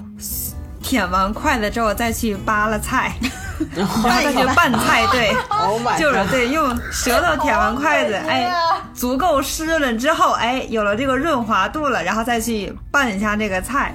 [0.81, 3.13] 舔完筷子之后再去扒拉菜，
[3.75, 5.35] 然后再去拌菜，对，
[5.99, 8.49] 就是对，用舌头舔完筷子，哎，
[8.93, 13.93] 足够湿润之后，哎，有了这个润滑度了，然后再去拌一下这个菜。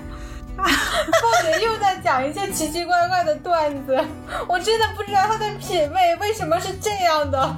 [1.60, 3.98] 又在讲一些奇奇怪怪的段子，
[4.48, 7.56] 我真的不知道她的品味为什么是这样的。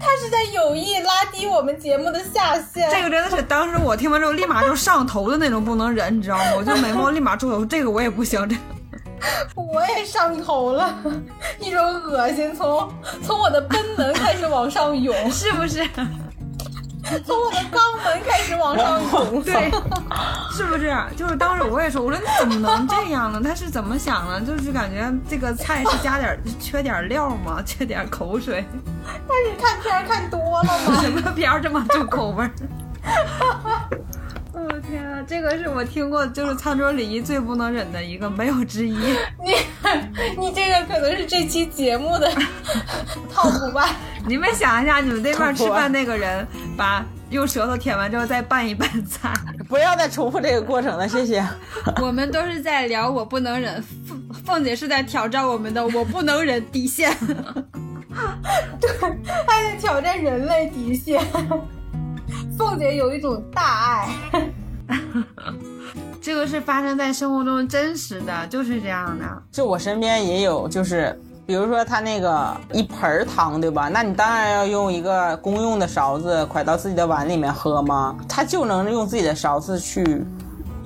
[0.00, 2.90] 他是在有意拉低我们节目的下限。
[2.90, 6.44] 这个真的是当时我听完之后立马就上头的那种，不能忍，你知道吗？
[6.56, 8.56] 我就眉毛立马皱头，这个我也不行，这
[9.54, 10.94] 我也上头了，
[11.58, 12.90] 一种恶心从
[13.22, 15.86] 从我的贲门开始往上涌， 是不是？
[17.24, 19.70] 从我的肛门开始往上涌，对，
[20.56, 20.94] 是不是？
[21.16, 23.40] 就是当时我也说，我说你怎么能这样呢？
[23.42, 24.40] 他是怎么想的？
[24.40, 27.62] 就是感觉这个菜是加点缺点料吗？
[27.64, 28.64] 缺点口水？
[29.26, 31.00] 那是看片看多了吗？
[31.00, 32.48] 什么片这么重口味？
[34.64, 38.96] 我天啊，这个是我听过就是餐桌礼仪最不能忍的一个，没有之一。
[39.44, 39.54] 你
[40.38, 42.30] 你这个可能是这期节目的
[43.32, 43.88] top 吧？
[44.26, 46.46] 你们想一下，你们对面吃饭那个人，
[46.76, 49.32] 把用舌头舔完之后再拌一拌菜，
[49.68, 51.44] 不要再重复这个过程了，谢谢。
[52.02, 57.14] 我们都是在聊我不能忍，凤凤姐是在挑战我们的我不能忍底线。
[58.80, 58.90] 对，
[59.46, 61.22] 她在挑战人类底线。
[62.58, 64.08] 凤姐有一种大爱，
[66.20, 69.24] 这个是发生在生活中真实的，就是这样的。
[69.52, 73.88] 就我身边也有，就是比如说他那个一盆汤，对吧？
[73.88, 78.16] 那你当然要用一个公用的勺子㧟到自己的碗里面喝吗？
[78.28, 80.02] 他就能用自己的勺子去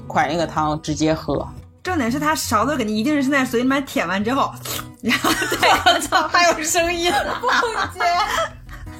[0.06, 1.48] 蒯那个汤直接喝。
[1.82, 4.52] 重点是他勺子肯定一定是在嘴里面舔完之后，
[5.00, 7.10] 然后对， 操，还有声音，
[7.40, 8.00] 凤姐。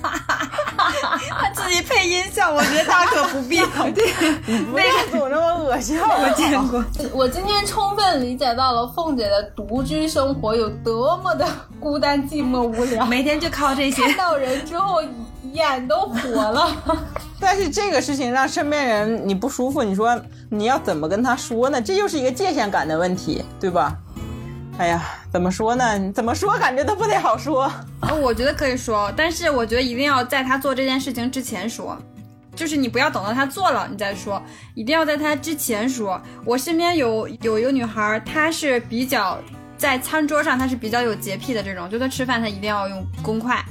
[0.02, 3.58] 他自己配音效，我觉得大可不必。
[3.94, 4.12] 对，
[4.74, 6.84] 那个总那么恶心，我见过。
[7.12, 11.46] 我今天充分理解到了凤姐的独居生活有多么的
[11.80, 14.02] 孤单、寂寞、无聊， 每天就靠这些。
[14.02, 15.02] 看到人之后
[15.52, 16.76] 眼都火了。
[17.38, 20.18] 但是这个事情让身边人你不舒服，你说
[20.50, 21.80] 你要怎么跟他说呢？
[21.80, 23.96] 这又是一个界限感的问题，对吧？
[24.78, 26.12] 哎呀，怎么说呢？
[26.12, 27.70] 怎么说感觉都不太好说。
[28.20, 31.96] 我觉得可以说，但是我觉得一定要在他做这件事情之前说。
[32.54, 34.42] 就是你不要等到他做了你再说，
[34.74, 36.20] 一定要在他之前说。
[36.44, 39.38] 我身边有有一个女孩，她是比较
[39.78, 43.64] 在餐桌上，她是比较有洁癖的这种，就她吃饭她一定要用公筷，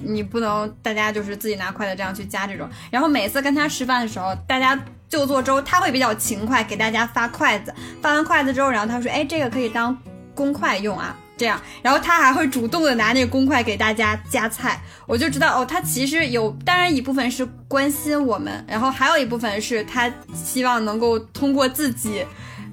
[0.00, 2.68] 你不能大家就是自己拿筷子这样去夹这种。
[2.90, 4.76] 然后每次跟她吃饭的时候，大家
[5.14, 9.96] 就做粥，他会比较勤快，给大家发筷子，发完筷子之后，然后他说，哎，这个可以当
[10.34, 11.16] 公筷用啊。
[11.36, 22.24] 这样，然后他还会主动的拿那个公筷给大家夹菜，我就知道哦，他其实有，当然一部分是关心我们，然后还有一部分是他希望能够通过自己，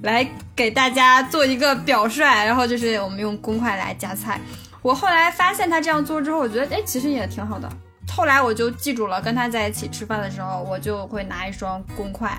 [0.03, 4.39] 来给大家做一个表率，然后就是我们用公筷来夹菜。
[4.83, 7.67] 我后来发现他这样做之后，我觉得哎，其实也挺好的。
[8.15, 12.29] 后来我就记住了，跟他在一起吃饭的时候，我就会拿一双公筷，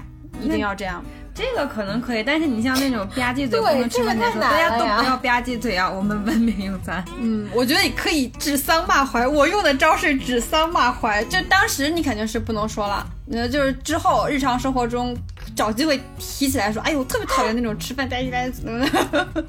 [0.40, 1.02] 一定要这样。
[1.34, 5.90] 这个可能可以，但是你像那种吧唧嘴不能吃饭的时候，大家都不要吧唧嘴啊！
[5.90, 7.02] 我们文明用餐。
[7.18, 9.26] 嗯，我觉得你可以指桑骂槐。
[9.26, 15.16] 我用的招是指桑骂槐，就当时你肯定是不能说了，那就是之后日常生活中
[15.54, 19.44] 找机会提起来说，哎呦，特别讨厌那种吃饭吧唧吧唧，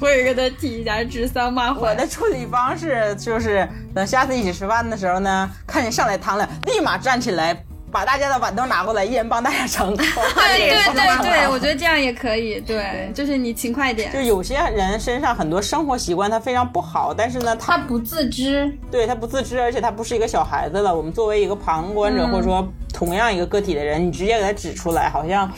[0.00, 1.80] 我也跟他提一下指桑骂槐。
[1.80, 7.64] 我的处理方式就是，等下次一起吃饭的时候呢，看见上来汤了，立马站起来。
[7.92, 9.92] 把大家的碗都拿过来，一人帮大家盛。
[9.94, 12.58] 对对对对，我觉得这样也可以。
[12.58, 14.10] 对，就是你勤快点。
[14.10, 18.74] 就有些人身上很多生活习惯他非常不好，但是呢，他不自知。
[18.90, 20.96] 对他不自知，而且他不是一个小孩子了。
[20.96, 22.66] 我们作为一个旁观者，或者说
[23.04, 25.50] 同样一个个体的人，你直接给他指出来，好像，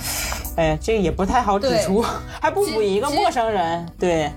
[0.57, 2.03] 哎，这个也不太好指出，
[2.41, 3.87] 还不如一个陌生人。
[3.99, 4.31] 对。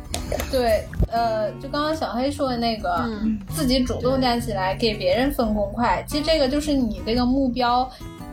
[0.51, 3.09] 对，呃，就刚刚小黑说的那个，
[3.55, 7.89] 自己主动站起来给别人分工，快，其实这个就是你这个目标，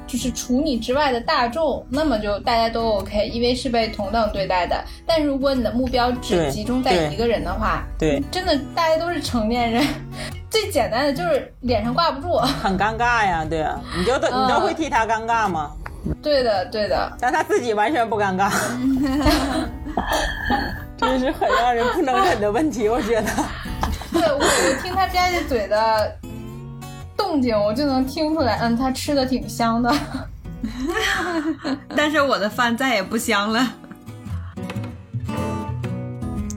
[0.06, 4.82] 就是除你之外的大众，那么就大家都 OK，因为是被同等对待的。
[5.06, 9.86] 但如果你的目标只集中在一个人的话，对，真的大家都是成年人，
[10.50, 15.72] 最简单的就是脸上挂不住，很尴尬呀，对啊，你就都 你都会替他尴尬吗？
[16.22, 18.52] 对的，对的，但他自己完全不尴尬。
[20.96, 23.28] 真是很让人不能忍的问题，我觉得。
[24.12, 26.16] 对我，我听他吧唧嘴的
[27.16, 29.92] 动静，我就能听出来，嗯，他吃的挺香的。
[31.94, 33.66] 但是我的饭再也不香了。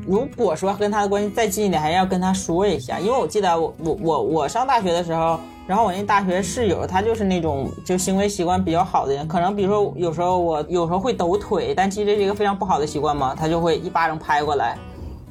[0.06, 5.40] 如果说跟他的关系再近一点，还是要跟他说一下，因为我记得我我我我上大学的时候。
[5.68, 14.78] 然后我那大学室友，他就是那种就行为习惯比较好的人，可能比如说有时候我有时候会抖腿，但其实这是一个非常不好的习惯嘛，他就会一巴掌拍过来，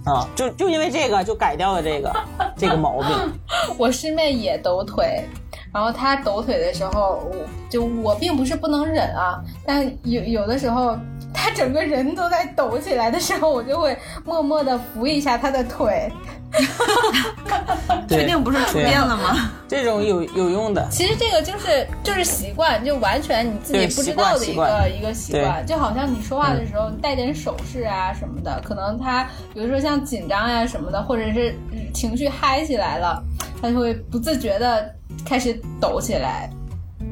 [0.07, 2.15] 啊，就就因为这个就改掉了这个
[2.57, 3.11] 这个毛病。
[3.77, 5.29] 我师妹也抖腿，
[5.73, 7.37] 然后他抖腿的时候，我
[7.69, 10.97] 就我并不是不能忍啊，但有有的时候
[11.33, 16.11] 他整个人都在抖起来的时候，我就会默默的扶一下他的腿。
[18.09, 19.51] 确定不是触电了吗？
[19.69, 20.89] 这种有有用的。
[20.91, 25.67] 其实这个就是就是习惯，就完全你自己不知道的一个一个习惯。
[25.67, 31.55] 就好像你说话的时候你带点手势啊什么的，可能他比如说像紧张呀什么的，或者是
[31.93, 33.23] 情绪嗨起来了，
[33.61, 34.95] 他就会不自觉的
[35.25, 36.51] 开始抖起来。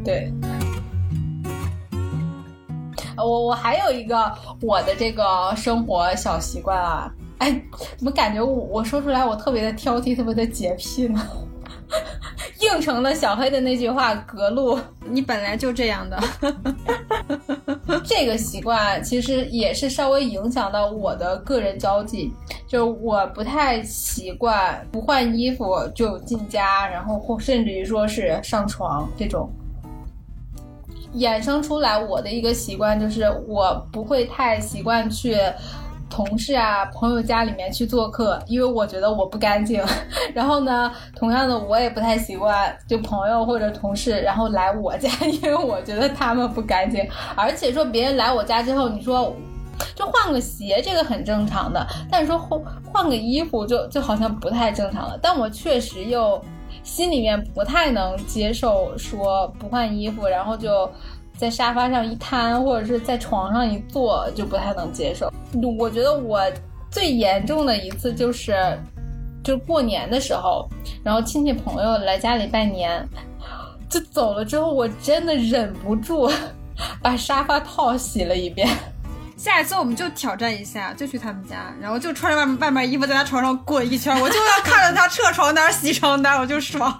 [0.04, 0.32] 对。
[3.16, 7.12] 我我还有一个我的这个生活小习惯啊。
[7.38, 7.50] 哎，
[7.96, 11.20] 怎么感觉我我说出来我特别的挑剔，特别的洁癖呢？
[12.60, 16.18] 应承了小黑的那句话，格路，你本来就这样的。
[18.04, 22.32] 这个习惯其实也是稍微影响到我的个人交际，
[22.66, 29.50] 就是我不太习惯不换衣服就进家，然后或甚至于说是上床这种。
[31.16, 35.36] 衍生出来我的一个习惯就是我不会太习惯去。
[36.14, 39.82] 同事啊，朋友家里面去做客，因为我觉得我不干净。
[40.32, 47.04] 然后呢，同样的，我也不太习惯就朋友或者同事，然后来我家， 因为我觉得他们不干净。
[47.34, 49.34] 而且说别人来我家之后，你说
[49.96, 51.84] 就换个鞋，这个很正常的。
[52.08, 52.60] 但是说换
[52.92, 55.18] 换个衣服，就就好像不太正常了。
[55.20, 56.40] 但我确实又
[56.84, 60.88] 心里面不太能接受说不换衣服，然后就。
[61.36, 65.30] 在沙发上一瘫，或者是在床上一坐，就不太能接受。
[65.78, 66.40] 我觉得我
[66.90, 68.56] 最严重的一次就是，
[69.42, 70.68] 就过年的时候，
[71.02, 73.06] 然后亲戚朋友来家里拜年，
[73.88, 76.30] 就走了之后，我真的忍不住
[77.02, 78.68] 把沙发套洗了一遍。
[79.44, 86.98] 下一次我们就挑战一下，就去他们家，然后就穿着外面外面衣服在他床上滚一圈，我就要看着他撤床单、洗床单，我就爽。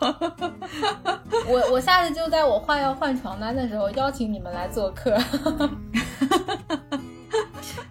[1.49, 5.17] 我我下次就在我换要换床单的时候邀请你们来做客。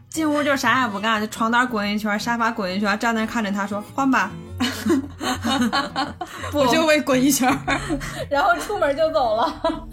[0.08, 4.30] 进屋就啥也不干，就床单滚一圈，沙发滚一圈，站那看着他说换吧。
[6.54, 7.51] 我就会滚一圈，
[8.30, 9.88] 然后出门就走了。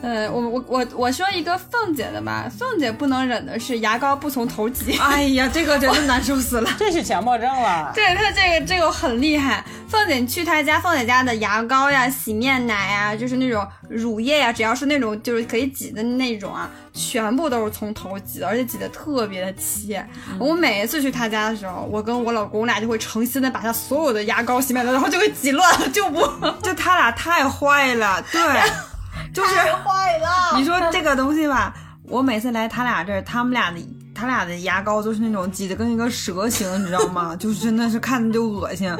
[0.00, 4.96] 呃，我我我我说一个凤姐的吧，凤姐不能忍的是牙膏不从头挤。
[5.02, 6.70] 哎呀，这个真的难受死了。
[6.78, 7.90] 这是强迫症了。
[7.94, 9.64] 对她这个这个很厉害。
[9.88, 19.98] 凤姐去她家，凤姐家的牙膏呀、洗面奶呀，就是那种乳液呀，只要是那种就是可以挤的那种啊，全部都是从头挤的，而且挤的特别的齐。
[20.38, 26.20] 我每一次去她家的时候，我跟我老公我俩就会诚心的把她所有的牙膏、洗面奶，然后就给挤乱了，就不。
[26.62, 28.40] 就他俩太坏了，对，
[29.34, 30.56] 就是坏了。
[30.58, 31.74] 你说这个东西吧，
[32.04, 33.80] 我每次来他俩这儿，他们俩的
[34.14, 37.36] 他俩的牙膏都是那种挤的跟一个蛇形，你知道吗？
[37.38, 38.92] 就是真的是看着就恶心。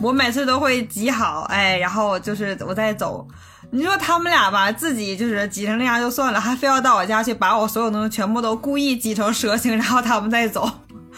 [0.00, 3.26] 我每次都会挤好，哎，然后就是我再走。
[3.72, 10.70] 你说他们俩吧，自己就是挤成那样就算了，还非要到我家去把我所有东西全部都故意挤成蛇形，然后他们再走，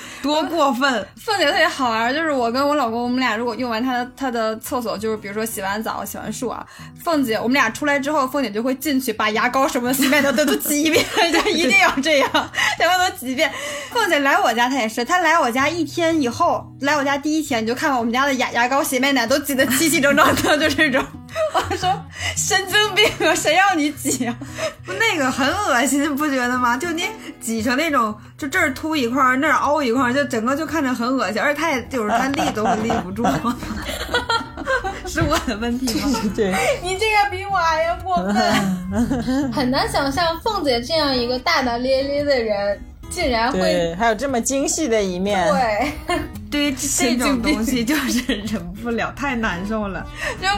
[0.22, 1.06] 多过分！
[1.24, 6.64] 凤姐特别好玩，就是我跟我老公，我们俩如果用完她的她的厕所，就是比如说洗完澡、洗完漱啊，
[7.02, 12.30] 凤姐我们俩出来之后，凤姐就会进去把牙膏什么的、洗面奶都都挤一遍， 就一定要这样，
[12.78, 13.50] 全部都挤一遍。
[13.90, 21.04] 凤姐来我家，她也是，她来我家一天以后，来我家第一天，你就看看我们家的牙牙膏、洗面奶都挤得齐齐整整的，就这种。
[21.54, 21.88] 我说
[22.36, 24.36] 神经病啊，谁要你挤啊？
[24.84, 26.76] 不那个很恶心，你不觉得吗？
[26.76, 27.04] 就你
[27.40, 33.22] 挤成那种，就这儿凸一块儿，那儿凹一块儿，就整个就看着很恶心，而且它也就是它立都立不住，
[35.06, 36.20] 是我的问题吗？
[36.34, 42.80] 对，你这个比我还要过分，很难想象凤姐这样一个大大咧咧的人，
[43.10, 45.46] 竟然会，还有这么精细的一面。
[45.48, 46.18] 对。
[46.50, 50.02] 对于这种东西就是忍不了，太难受了。
[50.40, 50.48] 就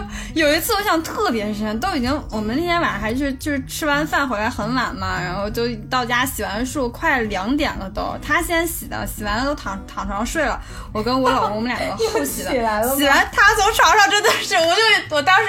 [0.40, 8.16] 有一次，我想特别深，都已经我们那天晚上还是就是吃完饭回来很晚嘛，然后就到家洗完漱，快两点了都。
[8.22, 10.62] 他先洗的，洗完了都躺躺床上睡了。
[10.92, 12.51] 我跟我老公我们两个后洗的，
[12.96, 15.46] 洗完他从床上真的是，我就我当时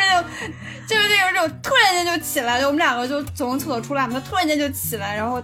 [0.87, 5.39] 就就是那种突然间就起来，了我们两个就从厕所出来嘛，他突然间就起来，然后。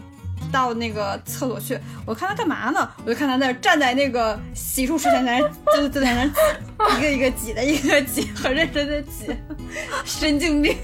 [0.51, 2.89] 到那个厕所去，我看他干嘛呢？
[3.05, 5.41] 我就看他那站在那个洗漱池前台，
[5.75, 9.27] 就就在那一个一个挤的，一个挤，很认真的挤，
[10.05, 10.75] 神经病。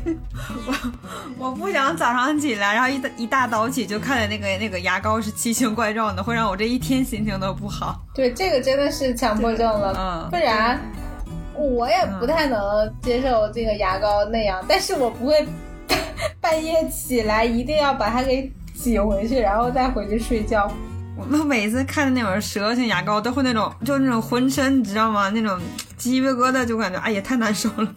[0.66, 0.94] 我
[1.38, 8.02] 我不想早上起来，然后一大一大早起就看见那个那个牙膏是奇形怪状的，会让我这一天心情都不好。
[8.14, 10.80] 对，这个真的是强迫症了，嗯不然
[11.56, 12.60] 我也不太能
[13.02, 15.48] 接受这个牙膏那样，但是我不会
[16.42, 18.52] 半夜起来一定要把它给
[18.84, 20.70] 挤回去，然后再回去睡觉。
[21.16, 25.30] 我每次看的那种蛇形牙膏，都会那种就那种浑身，你知道吗？
[25.30, 25.58] 那种
[25.96, 27.96] 鸡皮疙瘩，就感觉哎呀太难受了，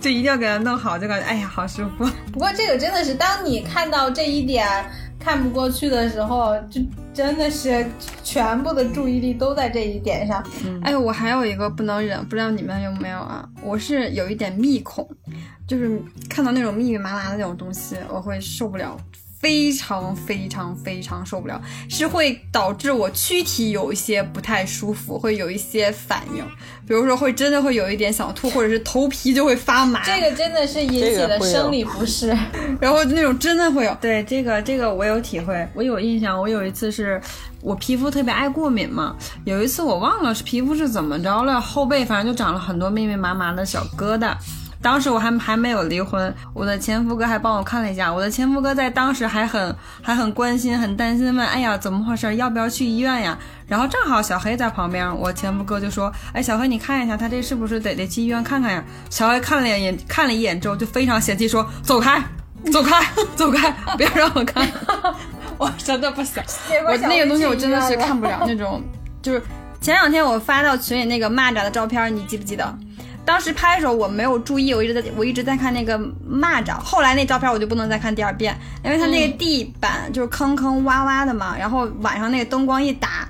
[0.00, 2.08] 就一定要给它弄好，就感觉哎呀好舒服。
[2.32, 4.66] 不过这个真的是，当你看到这一点
[5.20, 6.80] 看不过去的时候，就
[7.12, 7.84] 真的是
[8.24, 10.42] 全部的注意力都在这一点上。
[10.82, 13.46] 哎，我还有一个不能忍，不知道你们有没有啊？
[13.62, 15.06] 我是有一点密恐，
[15.66, 18.96] 就是看到那种密密麻麻的那种东西，我会受不了。
[19.42, 26.44] 非常非常非常受不了，是会导致我躯体有一些不太舒服，会有一些反应，
[26.86, 32.28] 比如说会真的会有一点想吐，或者是头皮就会发麻，这个真的是引起的生理不适。
[32.80, 33.92] 然后那种真的会有。
[34.00, 37.20] 对这个这个我有体会，我有印象，我有一次是
[37.60, 44.36] 我皮肤特别爱过敏嘛，有一次我忘了是皮肤是怎么着了，后背反正就长了很多密密麻麻的小疙瘩。
[44.82, 52.34] 当时我还还没有离婚，我的前夫哥还帮我看了一下，我的前夫哥在当时还很还很关心、很担心，问：“哎呀，怎么回事？
[52.34, 62.20] 要不要去医院呀？”然后正好小黑在旁边，我前夫哥就说：“哎，小黑，你看一下他这是不是得得去医院看看呀？”小黑看了一眼，看了一眼之后就非常嫌弃说：“走开，
[62.72, 63.06] 走开，
[63.36, 64.68] 走开，不要让我看。”
[65.58, 66.42] 我真的不想，
[66.84, 68.82] 我那个东西我真的是看不了那种，
[69.22, 69.40] 就是
[69.80, 72.76] 前两天我发到群里那个蚂蚱的照片，你记不记得？
[73.24, 83.28] 当时拍的时候我没有注意，我一直在我一直在看那个蚂蚱，后来那照片我就不能再看第二遍，因为它那个地板就是坑坑洼洼的嘛，然后晚上那个灯光一打，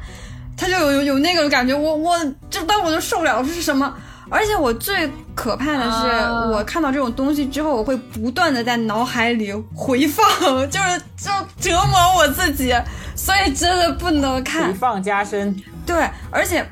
[0.57, 2.19] 它就有有有那个感觉，我我
[2.49, 3.95] 这当我就受不了，这是什么？
[4.31, 10.27] 而且我最可怕的是，啊我看到这种东西之后，我会不断的在脑海里回放，
[10.71, 11.31] 就是就
[11.61, 12.75] 折磨我自己，
[13.15, 14.73] 所以真的不能看回。
[14.73, 16.67] 放加深，对，而且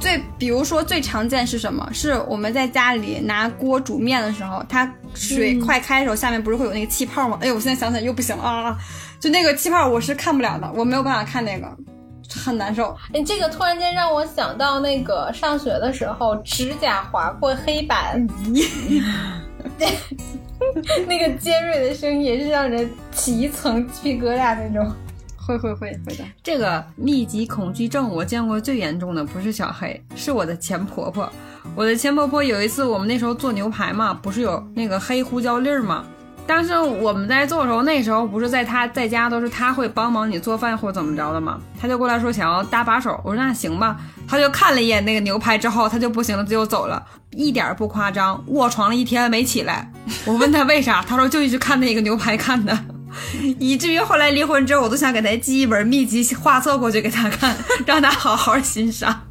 [0.00, 1.88] 最比如说最常见是什么？
[1.92, 7.38] 是我们在家里拿锅煮面的时候，它水快开的时候，下面不是会有那个气泡吗？
[7.40, 8.76] 哎呦，我现在想起来又不行了啊！
[9.18, 11.66] 就那个气泡我是看不了的，我没有办法看那个，
[12.28, 12.94] 很难受。
[13.14, 18.26] 哎，这个突然间让我想到那个上学的时候，指甲划过黑板，
[21.06, 24.92] 那个尖锐的声音也是让人起一层鸡皮疙瘩那种。
[25.46, 31.30] 会会会会的，这个密集恐惧症，我见过最严重的不是小黑，是我的前婆婆。
[31.74, 36.04] 我的前婆婆有一次，我们那时候做牛排嘛，不是有那个黑胡椒粒儿吗？
[36.46, 41.58] 当时我们在做的时候，那时候不是在他在家都是他会帮忙你做饭或怎么着的吗？
[41.80, 43.98] 他就过来说想要搭把手，我说那行吧。
[44.26, 49.90] 他就看了一眼那个牛排之后，他就不行了，就走了，一点不夸张，卧床了一天没起来。
[50.26, 52.78] 我问他为啥，他说就一直看那个牛排看的。
[53.58, 57.54] 以至于后来离婚之后，我都想给他寄一本秘籍画册过去给他看，
[57.86, 59.22] 让他好好欣赏。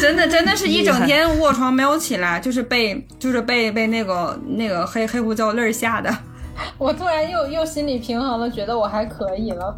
[0.00, 6.14] 真的，真的是一整天卧床没有起来，就是被就是被被那个那个黑黑胡椒粒儿吓的。
[6.76, 9.74] 我突然又又心理平衡了，觉得我还可以了，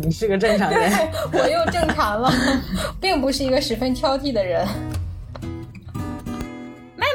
[0.00, 0.92] 你是个正常人。
[1.32, 2.32] 我又正常了，
[3.00, 4.66] 并不是一个十分挑剔的人。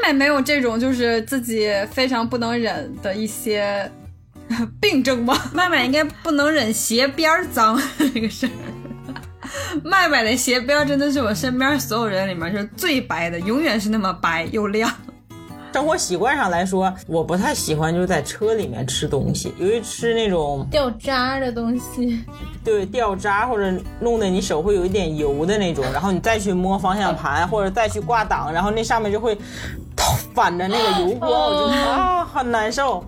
[0.07, 3.91] 妹妹没有这种就是自己非常不能忍的一些
[4.79, 5.51] 病症吧？
[5.53, 8.49] 麦麦应该不能忍鞋边儿脏 这个事儿。
[9.83, 14.89] 麦麦的鞋边真的是我身边所有人里面是最白的，永远是那么白又亮。
[15.73, 22.23] 生活习惯上来说，我不太喜欢就是在车里面吃东西，由于吃那种掉渣的东西，
[22.63, 29.37] 对掉渣或者弄得你手会有一点油的那种，然后你再去摸方向盘或者再去挂档，然后那上面就会
[30.33, 33.03] 反着那个油锅，我就啊很难受。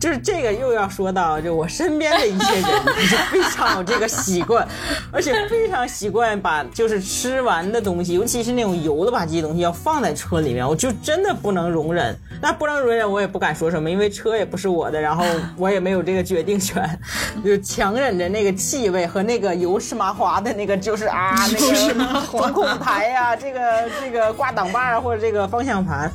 [0.00, 4.66] 就是这个又要说到，就我身边的一些人，就非常有这个习惯，
[5.12, 12.16] 而且非常习惯把就是吃完的东西，尤其是那种油了吧唧的东西，要放在车里面，我就真的不能容忍。
[12.40, 15.22] 那不能容忍，我也不敢说什么，因为车也不是我的，然后
[15.58, 16.98] 我也没有这个决定权，
[17.44, 23.60] 就强忍着那个气味和那个油湿麻花的那个，就是啊，那个 中控台呀，这个
[24.00, 26.10] 这个挂挡把啊，或者这个方向盘，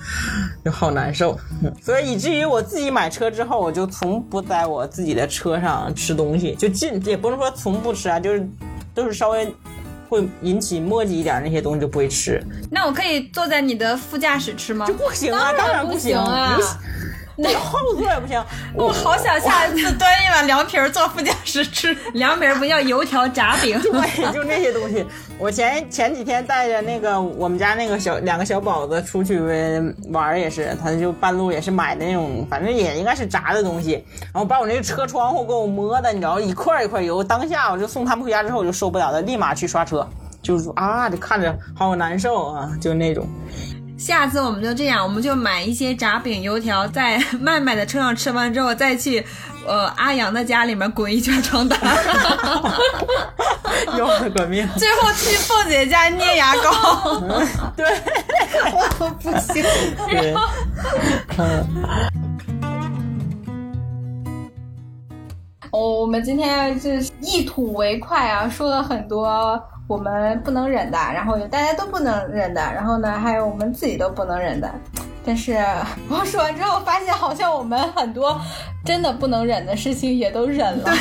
[0.66, 1.40] 就好难受。
[1.84, 8.48] 所以以至于我自己买车之后，我就从不在我自己的车上吃东西，就进也不能说从不吃啊，就是
[8.94, 9.54] 都是稍微
[10.08, 12.42] 会引起墨迹一点那些东西就不会吃。
[12.72, 14.86] 那我可以坐在你的副驾驶吃吗？
[14.88, 16.58] 就不行啊，当然不行啊
[17.38, 18.42] 那后座也不行。
[18.74, 23.80] 我好想下一次端一碗凉皮儿坐副驾驶吃， 凉皮儿不叫油条炸饼。
[23.82, 25.06] 对，就那些东西。
[25.38, 29.40] 我前前几天带着那个我们家那个小两个小宝子出去
[30.10, 37.22] 玩也是，他就半路也是买的那种，反正也应该是炸的东西，然后把我那个车窗户给我摸的，你知道一块一块油。
[37.22, 40.08] 当下我就送他们回家之后我就受不了了，立马去刷车，
[40.42, 43.28] 就是说啊，这看着好难受啊，就那种。
[43.98, 49.26] 下次我们就这样，我们就买一些炸饼、油条，在 麦麦的车上吃完之后，再去
[49.66, 51.80] 呃阿阳的家里面滚一圈床单，
[53.98, 54.68] 要了个命！
[54.78, 57.22] 最后去凤姐家捏牙膏。
[57.76, 57.86] 对，
[59.00, 59.64] 我不行。
[65.72, 69.26] 哦，我们今天是一吐为快啊，说了很多
[69.88, 74.70] 我们不能忍的，然后有大家都不能忍的，然后呢，还有我们自己都不能忍的。
[75.24, 75.58] 但是
[76.10, 78.40] 我说完之后，发现好像我们很多
[78.84, 80.92] 真的不能忍的事情也都忍了。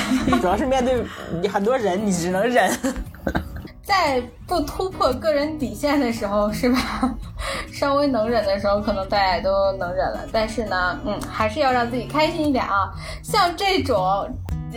[0.40, 1.02] 主要是面对
[1.48, 2.70] 很多人，你只能忍。
[3.84, 7.14] 在不突破个人底线的时候，是吧？
[7.72, 10.20] 稍微能忍的时候，可能大家都能忍了。
[10.32, 12.90] 但是呢，嗯，还是要让自己开心一点啊。
[13.22, 14.26] 像这种，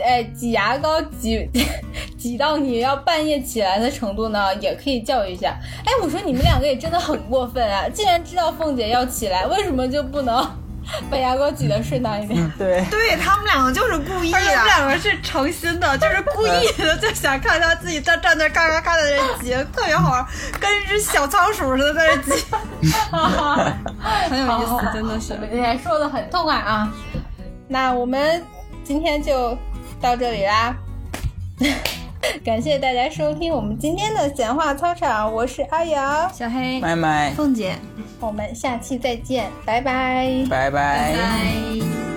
[0.03, 1.49] 哎，挤牙膏挤
[2.17, 5.57] 挤到你要半夜起来的程度呢，也可以教育一下。
[5.85, 7.87] 哎，我说你们两个也真的很过分啊！
[7.87, 10.45] 既然知道凤姐要起来，为什么就不能
[11.11, 12.51] 把牙膏挤得顺当一点？
[12.57, 14.65] 对， 对他们两个就是故意的，他们。
[14.65, 20.25] 两个是诚心的，就是故意的， 就想看他自己站站那嘎嘎嘎在那挤，特别好玩，
[20.59, 22.45] 跟一只小仓鼠似的在那挤，
[24.29, 25.39] 很有意思，真的是我。
[25.39, 26.91] 们今天说的很痛快啊。
[27.67, 28.41] 那我们
[28.83, 29.57] 今天就
[29.99, 30.75] 到这里啦。
[32.45, 37.75] 感谢大家收听我们今天的闲话操场，我是阿瑶，小黑，麦麦，凤姐，
[38.19, 40.45] 我们下期再见，拜拜。
[40.49, 41.13] 拜拜。
[41.13, 42.16] 拜。